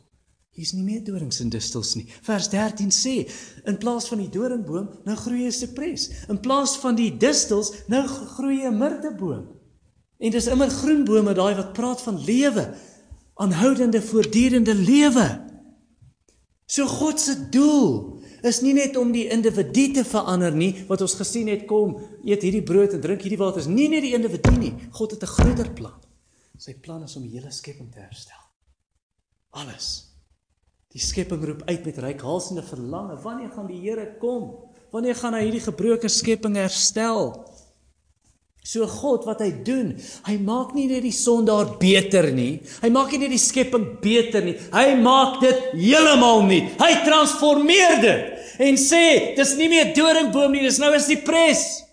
Hier's 0.53 0.75
nie 0.77 0.83
meer 0.85 1.01
dorings 1.01 1.39
en 1.41 1.49
distels 1.49 1.95
nie. 1.97 2.05
Vers 2.21 2.47
13 2.53 2.91
sê, 2.93 3.13
in 3.65 3.79
plaas 3.81 4.05
van 4.11 4.19
die 4.21 4.29
doringboom, 4.29 4.89
nou 5.05 5.15
groei 5.17 5.47
'n 5.47 5.51
sipres. 5.51 6.09
In 6.29 6.39
plaas 6.39 6.77
van 6.77 6.95
die 6.95 7.09
distels, 7.17 7.73
nou 7.87 8.05
groei 8.07 8.61
'n 8.65 8.77
mirteboom. 8.77 9.47
En 10.19 10.31
dis 10.31 10.47
immer 10.47 10.69
groen 10.69 11.03
bome 11.03 11.33
daai 11.33 11.55
wat 11.55 11.73
praat 11.73 12.01
van 12.01 12.23
lewe, 12.23 12.75
aanhoudende 13.33 14.01
voortdurende 14.01 14.75
lewe. 14.75 15.41
So 16.65 16.85
God 16.85 17.19
se 17.19 17.49
doel 17.49 18.21
is 18.43 18.61
nie 18.61 18.73
net 18.73 18.95
om 18.95 19.11
die 19.11 19.29
individu 19.29 19.91
te 19.91 20.03
verander 20.03 20.51
nie, 20.51 20.85
wat 20.87 21.01
ons 21.01 21.15
gesien 21.15 21.47
het 21.47 21.65
kom, 21.65 21.97
eet 22.23 22.41
hierdie 22.41 22.63
brood 22.63 22.93
en 22.93 23.01
drink 23.01 23.21
hierdie 23.21 23.39
water, 23.39 23.61
is 23.61 23.67
nie 23.67 23.87
net 23.89 24.03
die 24.03 24.13
individu 24.13 24.51
nie. 24.57 24.73
God 24.91 25.11
het 25.11 25.23
'n 25.23 25.35
groter 25.35 25.73
plan. 25.73 25.99
Sy 26.57 26.73
plan 26.73 27.03
is 27.03 27.15
om 27.15 27.23
die 27.23 27.31
hele 27.31 27.51
skepping 27.51 27.91
te 27.91 27.99
herstel. 27.99 28.37
Alles. 29.49 30.12
Die 30.93 31.01
skepping 31.01 31.41
roep 31.41 31.63
uit 31.65 31.85
met 31.87 31.97
reikhalsende 31.97 32.61
verlange. 32.65 33.17
Wanneer 33.23 33.49
gaan 33.55 33.69
die 33.69 33.81
Here 33.81 34.05
kom? 34.21 34.51
Wanneer 34.93 35.17
gaan 35.17 35.33
hy 35.33 35.47
hierdie 35.47 35.63
gebroke 35.65 36.09
skepping 36.11 36.57
herstel? 36.59 37.31
So 38.63 38.85
God 38.87 39.25
wat 39.27 39.41
hy 39.43 39.49
doen, 39.65 39.89
hy 40.23 40.37
maak 40.39 40.71
nie 40.77 40.85
net 40.87 41.01
die 41.03 41.15
sondaar 41.15 41.73
beter 41.81 42.29
nie. 42.31 42.61
Hy 42.79 42.91
maak 42.93 43.11
nie 43.11 43.25
net 43.25 43.33
die 43.33 43.41
skepping 43.41 43.89
beter 44.03 44.45
nie. 44.45 44.53
Hy 44.71 44.93
maak 45.01 45.41
dit 45.41 45.65
heeltemal 45.81 46.45
nuut. 46.47 46.77
Hy 46.79 46.91
transformeer 47.03 47.97
dit 48.03 48.29
en 48.63 48.77
sê, 48.77 49.33
dis 49.33 49.55
nie 49.57 49.67
meer 49.71 49.91
doringboom 49.97 50.53
nie, 50.53 50.61
dis 50.61 50.77
nou 50.79 50.93
'n 50.93 51.01
sipres. 51.01 51.83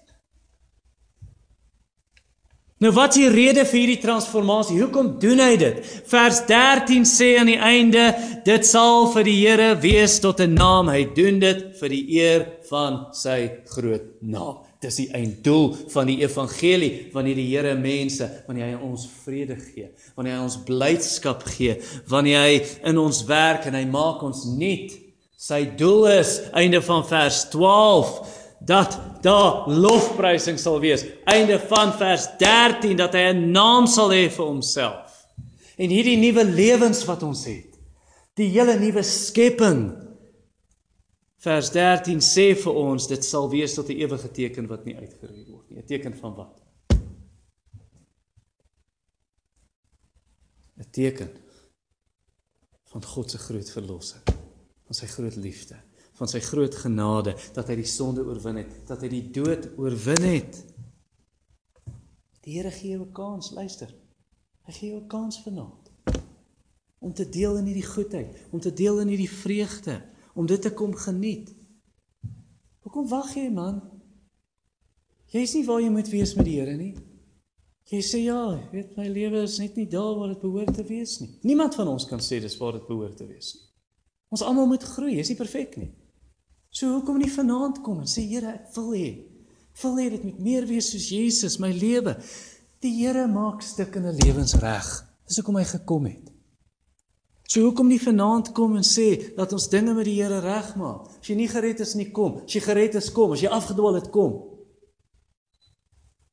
Nou 2.80 2.94
wat 2.96 3.12
is 3.12 3.20
die 3.20 3.28
rede 3.28 3.66
vir 3.68 3.76
hierdie 3.76 4.00
transformasie? 4.00 4.78
Hoekom 4.80 5.10
doen 5.20 5.42
hy 5.44 5.52
dit? 5.60 5.82
Vers 6.08 6.38
13 6.48 7.02
sê 7.04 7.34
aan 7.36 7.50
die 7.50 7.58
einde, 7.60 8.06
dit 8.46 8.64
sal 8.64 9.10
vir 9.12 9.26
die 9.28 9.34
Here 9.36 9.74
wees 9.82 10.14
tot 10.24 10.40
'n 10.40 10.54
naam. 10.56 10.88
Hy 10.88 11.04
doen 11.12 11.40
dit 11.40 11.60
vir 11.76 11.88
die 11.92 12.04
eer 12.16 12.46
van 12.70 13.12
sy 13.12 13.50
groot 13.68 14.22
naam. 14.22 14.64
Dis 14.80 14.96
die 14.96 15.10
einddoel 15.12 15.76
van 15.92 16.06
die 16.06 16.22
evangelie 16.24 17.10
wanneer 17.12 17.34
die 17.34 17.50
Here 17.52 17.74
mense, 17.74 18.44
wanneer 18.46 18.72
hy 18.72 18.80
ons 18.80 19.06
vrede 19.24 19.60
gee, 19.60 19.90
wanneer 20.16 20.38
hy 20.38 20.42
ons 20.42 20.64
blydskap 20.64 21.42
gee, 21.42 21.76
wanneer 22.08 22.40
hy 22.40 22.64
in 22.82 22.96
ons 22.96 23.24
werk 23.26 23.66
en 23.66 23.74
hy 23.74 23.84
maak 23.84 24.22
ons 24.22 24.46
nuut. 24.56 24.96
Sy 25.36 25.76
doel 25.76 26.06
is 26.20 26.40
einde 26.52 26.80
van 26.80 27.04
vers 27.04 27.44
12 27.50 28.39
dat 28.60 28.98
daar 29.22 29.68
lofprysing 29.68 30.58
sal 30.58 30.80
wees. 30.80 31.04
Einde 31.24 31.58
van 31.60 31.92
vers 31.96 32.26
13 32.38 32.96
dat 32.96 33.12
hy 33.12 33.32
'n 33.32 33.50
naam 33.50 33.86
sal 33.86 34.12
hê 34.12 34.28
vir 34.30 34.44
homself. 34.44 35.26
En 35.76 35.88
hierdie 35.88 36.16
nuwe 36.16 36.44
lewens 36.44 37.04
wat 37.04 37.22
ons 37.22 37.44
het, 37.44 37.78
die 38.34 38.48
hele 38.48 38.78
nuwe 38.78 39.02
skepping. 39.02 39.96
Vers 41.36 41.70
13 41.70 42.20
sê 42.20 42.54
vir 42.54 42.72
ons 42.72 43.06
dit 43.06 43.24
sal 43.24 43.48
wees 43.50 43.74
tot 43.74 43.88
'n 43.88 43.96
ewige 43.96 44.30
teken 44.30 44.66
wat 44.66 44.84
nie 44.84 44.96
uitgeroei 44.96 45.46
word 45.48 45.70
nie. 45.70 45.78
'n 45.78 45.86
Teken 45.86 46.16
van 46.16 46.34
wat? 46.34 46.62
'n 50.78 50.90
Teken 50.90 51.30
van 52.84 53.04
God 53.04 53.30
se 53.30 53.38
groot 53.38 53.70
verlossing, 53.70 54.22
van 54.84 54.94
sy 54.94 55.06
groot 55.06 55.36
liefde 55.36 55.76
van 56.20 56.28
sy 56.28 56.40
groot 56.44 56.74
genade 56.82 57.32
dat 57.56 57.70
hy 57.72 57.78
die 57.80 57.88
sonde 57.88 58.24
oorwin 58.26 58.60
het, 58.60 58.72
dat 58.88 59.00
hy 59.00 59.08
die 59.08 59.26
dood 59.32 59.70
oorwin 59.80 60.26
het. 60.26 60.58
Die 62.44 62.58
Here 62.58 62.70
gee 62.70 62.92
jou 62.92 63.06
'n 63.06 63.12
kans, 63.12 63.52
luister. 63.56 63.94
Hy 64.66 64.72
gee 64.72 64.90
jou 64.90 65.00
'n 65.00 65.08
kans 65.08 65.42
vanaand 65.42 65.88
om 67.00 67.14
te 67.14 67.28
deel 67.28 67.56
in 67.56 67.64
hierdie 67.64 67.86
goedheid, 67.86 68.36
om 68.52 68.60
te 68.60 68.72
deel 68.72 69.00
in 69.00 69.08
hierdie 69.08 69.30
vreugde, 69.30 70.02
om 70.34 70.46
dit 70.46 70.62
te 70.62 70.72
kom 70.72 70.94
geniet. 70.94 71.54
Hoekom 72.84 73.08
wag 73.08 73.34
jy, 73.34 73.48
man? 73.48 73.80
Jy's 75.32 75.54
nie 75.54 75.64
waar 75.64 75.80
jy 75.80 75.90
moet 75.90 76.08
wees 76.08 76.34
met 76.34 76.44
die 76.44 76.58
Here 76.60 76.76
nie. 76.76 76.94
Jy 77.90 78.02
sê 78.02 78.20
ja, 78.22 78.70
weet 78.72 78.96
my 78.96 79.08
lewe 79.08 79.42
is 79.42 79.58
net 79.58 79.76
nie 79.76 79.88
daar 79.88 80.14
waar 80.18 80.28
dit 80.28 80.40
behoort 80.40 80.74
te 80.74 80.84
wees 80.84 81.20
nie. 81.20 81.38
Niemand 81.42 81.74
van 81.74 81.88
ons 81.88 82.06
kan 82.06 82.20
sê 82.20 82.40
dis 82.40 82.58
waar 82.60 82.72
dit 82.72 82.86
behoort 82.86 83.16
te 83.16 83.26
wees 83.26 83.54
nie. 83.54 83.64
Ons 84.28 84.42
almal 84.42 84.66
moet 84.66 84.82
groei, 84.82 85.16
jy's 85.16 85.32
nie 85.32 85.38
perfek 85.40 85.76
nie. 85.80 85.90
So 86.70 86.86
hoekom 86.94 87.18
nie 87.18 87.30
vanaand 87.30 87.82
kom 87.82 88.00
en 88.04 88.08
sê 88.10 88.22
Here, 88.30 88.54
ek 88.54 88.74
wil 88.76 88.92
hê. 88.94 89.10
Wil 89.82 89.96
hê 89.98 90.08
dit 90.14 90.26
moet 90.28 90.42
meer 90.42 90.66
wees 90.68 90.90
soos 90.92 91.08
Jesus 91.10 91.58
my 91.62 91.72
lewe. 91.74 92.14
Die 92.80 92.92
Here 93.00 93.26
maak 93.28 93.64
stukkende 93.66 94.12
lewens 94.22 94.54
reg. 94.62 94.88
Dis 95.26 95.40
hoekom 95.40 95.58
hy 95.58 95.66
gekom 95.66 96.06
het. 96.06 96.28
So 97.50 97.64
hoekom 97.66 97.90
nie 97.90 97.98
vanaand 97.98 98.52
kom 98.54 98.76
en 98.78 98.86
sê 98.86 99.34
dat 99.34 99.50
ons 99.56 99.66
dinge 99.72 99.96
met 99.96 100.06
die 100.06 100.20
Here 100.20 100.38
regmaak. 100.44 101.08
As 101.18 101.26
jy 101.26 101.34
nie 101.40 101.50
gered 101.50 101.82
is 101.82 101.96
nie, 101.98 102.12
kom. 102.14 102.44
As 102.44 102.54
jy 102.54 102.62
gered 102.62 102.94
is, 103.00 103.10
kom. 103.14 103.34
As 103.34 103.42
jy 103.42 103.50
afgedwaal 103.50 103.98
het, 103.98 104.06
kom. 104.14 104.36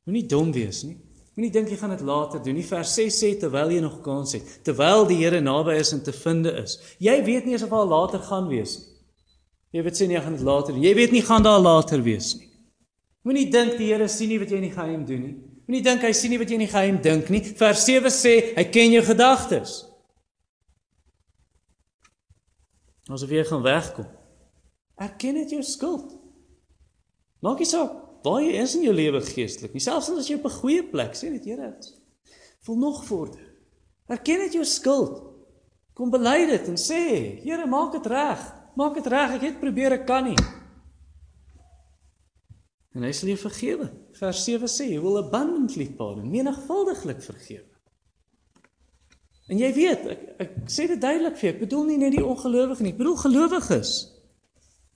Moenie 0.06 0.28
dom 0.30 0.54
wees 0.54 0.84
nie. 0.86 1.00
Moenie 1.34 1.50
dink 1.54 1.74
jy 1.74 1.80
gaan 1.82 1.96
dit 1.96 2.04
later 2.06 2.44
doen 2.46 2.56
nie. 2.58 2.66
Vers 2.66 2.94
6 2.94 3.18
sê 3.24 3.32
terwyl 3.42 3.74
jy 3.74 3.82
nog 3.82 3.98
kans 4.06 4.38
het, 4.38 4.54
terwyl 4.66 5.10
die 5.10 5.18
Here 5.24 5.42
naby 5.42 5.80
is 5.82 5.96
en 5.98 6.06
te 6.06 6.14
vinde 6.14 6.54
is. 6.62 6.78
Jy 7.02 7.18
weet 7.26 7.50
nie 7.50 7.58
of 7.58 7.74
hy 7.74 7.82
later 7.90 8.22
gaan 8.30 8.48
wees 8.54 8.78
nie. 8.78 8.94
Jy 9.78 9.84
weet 9.86 10.00
sê 10.00 10.08
nie 10.10 10.18
gaan 10.18 10.34
dit 10.34 10.46
later. 10.46 10.78
Jy 10.82 10.94
weet 10.98 11.12
nie 11.14 11.22
gaan 11.22 11.44
daar 11.46 11.60
later 11.62 12.02
wees 12.02 12.32
nie. 12.40 12.48
Moenie 13.28 13.46
dink 13.54 13.76
die 13.78 13.92
Here 13.92 14.08
sien 14.10 14.32
nie 14.32 14.40
wat 14.42 14.50
jy 14.50 14.58
in 14.58 14.66
die 14.66 14.74
geheim 14.74 15.04
doen 15.06 15.22
nie. 15.22 15.36
Moenie 15.68 15.84
dink 15.86 16.06
hy 16.08 16.14
sien 16.18 16.34
nie 16.34 16.40
wat 16.42 16.50
jy 16.50 16.58
in 16.58 16.64
die 16.66 16.72
geheim 16.72 16.98
dink 17.04 17.30
nie. 17.30 17.44
Vers 17.60 17.84
7 17.86 18.10
sê 18.16 18.34
hy 18.56 18.66
ken 18.74 18.96
jou 18.96 19.04
gedagtes. 19.06 19.76
Asof 23.12 23.30
jy 23.36 23.46
gaan 23.46 23.62
wegkom. 23.68 24.10
Erken 24.98 25.38
dit 25.44 25.54
jou 25.60 25.62
skuld. 25.68 26.16
Maak 27.46 27.62
nie 27.62 27.70
saak 27.70 27.94
waar 28.26 28.42
jy 28.42 28.58
is 28.60 28.74
in 28.76 28.88
jou 28.88 28.98
lewe 28.98 29.22
geestelik 29.24 29.78
nie. 29.78 29.84
Selfs 29.84 30.10
as 30.10 30.28
jy 30.28 30.40
op 30.40 30.50
'n 30.50 30.58
goeie 30.58 30.84
plek 30.84 31.14
sê 31.14 31.30
dit 31.38 31.46
Here, 31.54 31.78
wil 32.66 32.76
nog 32.76 33.06
vorder. 33.06 33.46
Erken 34.10 34.40
dit 34.40 34.54
jou 34.54 34.66
skuld. 34.66 35.22
Kom 35.94 36.10
bely 36.10 36.48
dit 36.48 36.68
en 36.68 36.76
sê, 36.76 37.42
Here, 37.44 37.66
maak 37.68 37.94
dit 37.94 38.06
reg. 38.06 38.42
Maak 38.78 39.00
dit 39.00 39.08
reg. 39.10 39.38
Ek 39.40 39.46
het 39.48 39.62
probeer, 39.62 39.98
ek 39.98 40.06
kan 40.10 40.28
nie. 40.30 40.38
En 42.98 43.06
hy 43.06 43.14
sal 43.14 43.32
jou 43.32 43.40
vergewe. 43.42 43.90
Vers 44.18 44.44
7 44.44 44.70
sê, 44.70 44.90
"Jy 44.92 45.02
wil 45.02 45.18
abundantly 45.18 45.90
pardon, 45.98 46.30
menigvuldiglik 46.30 47.22
vergewe." 47.22 47.66
En 49.48 49.58
jy 49.58 49.74
weet, 49.74 50.06
ek 50.08 50.22
ek 50.40 50.52
sê 50.68 50.88
dit 50.88 51.02
duidelik 51.02 51.38
vir 51.38 51.50
jou. 51.50 51.54
Ek 51.54 51.60
bedoel 51.60 51.86
nie 51.86 51.98
net 51.98 52.12
die 52.12 52.26
ongelowiges 52.26 52.80
nie, 52.80 52.92
ek 52.92 52.98
bedoel 52.98 53.16
gelowiges. 53.16 53.92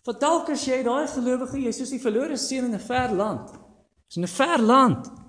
Want 0.03 0.19
dalk 0.19 0.49
as 0.49 0.65
jy 0.65 0.83
daai 0.83 1.07
gelowige, 1.07 1.61
jy 1.61 1.71
soos 1.71 1.89
die 1.89 1.99
verlore 1.99 2.37
seun 2.37 2.65
in 2.65 2.73
'n 2.73 2.79
ver 2.79 3.13
land. 3.13 3.49
Dis 4.07 4.17
in 4.17 4.23
'n 4.23 4.27
ver 4.27 4.59
land. 4.59 5.20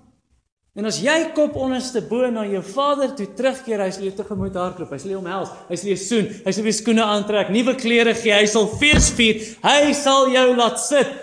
En 0.73 0.87
as 0.89 0.97
jy 0.97 1.19
kop 1.37 1.53
onderste 1.61 2.01
bo 2.09 2.25
na 2.33 2.47
jou 2.49 2.63
vader 2.65 3.11
toe 3.13 3.27
terugkeer, 3.37 3.83
hy 3.83 3.91
sal 3.93 4.07
jou 4.07 4.13
tegemoet 4.17 4.55
hardloop, 4.57 4.89
hy 4.89 4.97
sal 4.97 5.11
jou 5.13 5.19
omhels, 5.21 5.51
hy 5.67 5.77
sal 5.77 5.91
jou 5.91 5.97
soen, 6.01 6.31
hy 6.47 6.53
sal 6.55 6.69
jou 6.69 6.73
skoene 6.73 7.03
aantrek, 7.05 7.51
nuwe 7.53 7.75
klere 7.77 8.15
gee, 8.17 8.33
hy 8.33 8.47
sal 8.49 8.65
fees 8.79 9.11
vier, 9.13 9.43
hy 9.61 9.93
sal 9.93 10.31
jou 10.33 10.47
laat 10.57 10.81
sit 10.81 11.13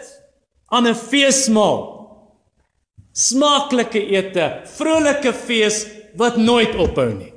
aan 0.71 0.87
'n 0.87 0.95
feesmaal. 0.95 1.83
Smaaklike 3.11 3.99
ete, 3.99 4.47
vrolike 4.79 5.33
fees 5.35 5.83
wat 6.15 6.39
nooit 6.39 6.77
ophou 6.79 7.11
nie. 7.11 7.30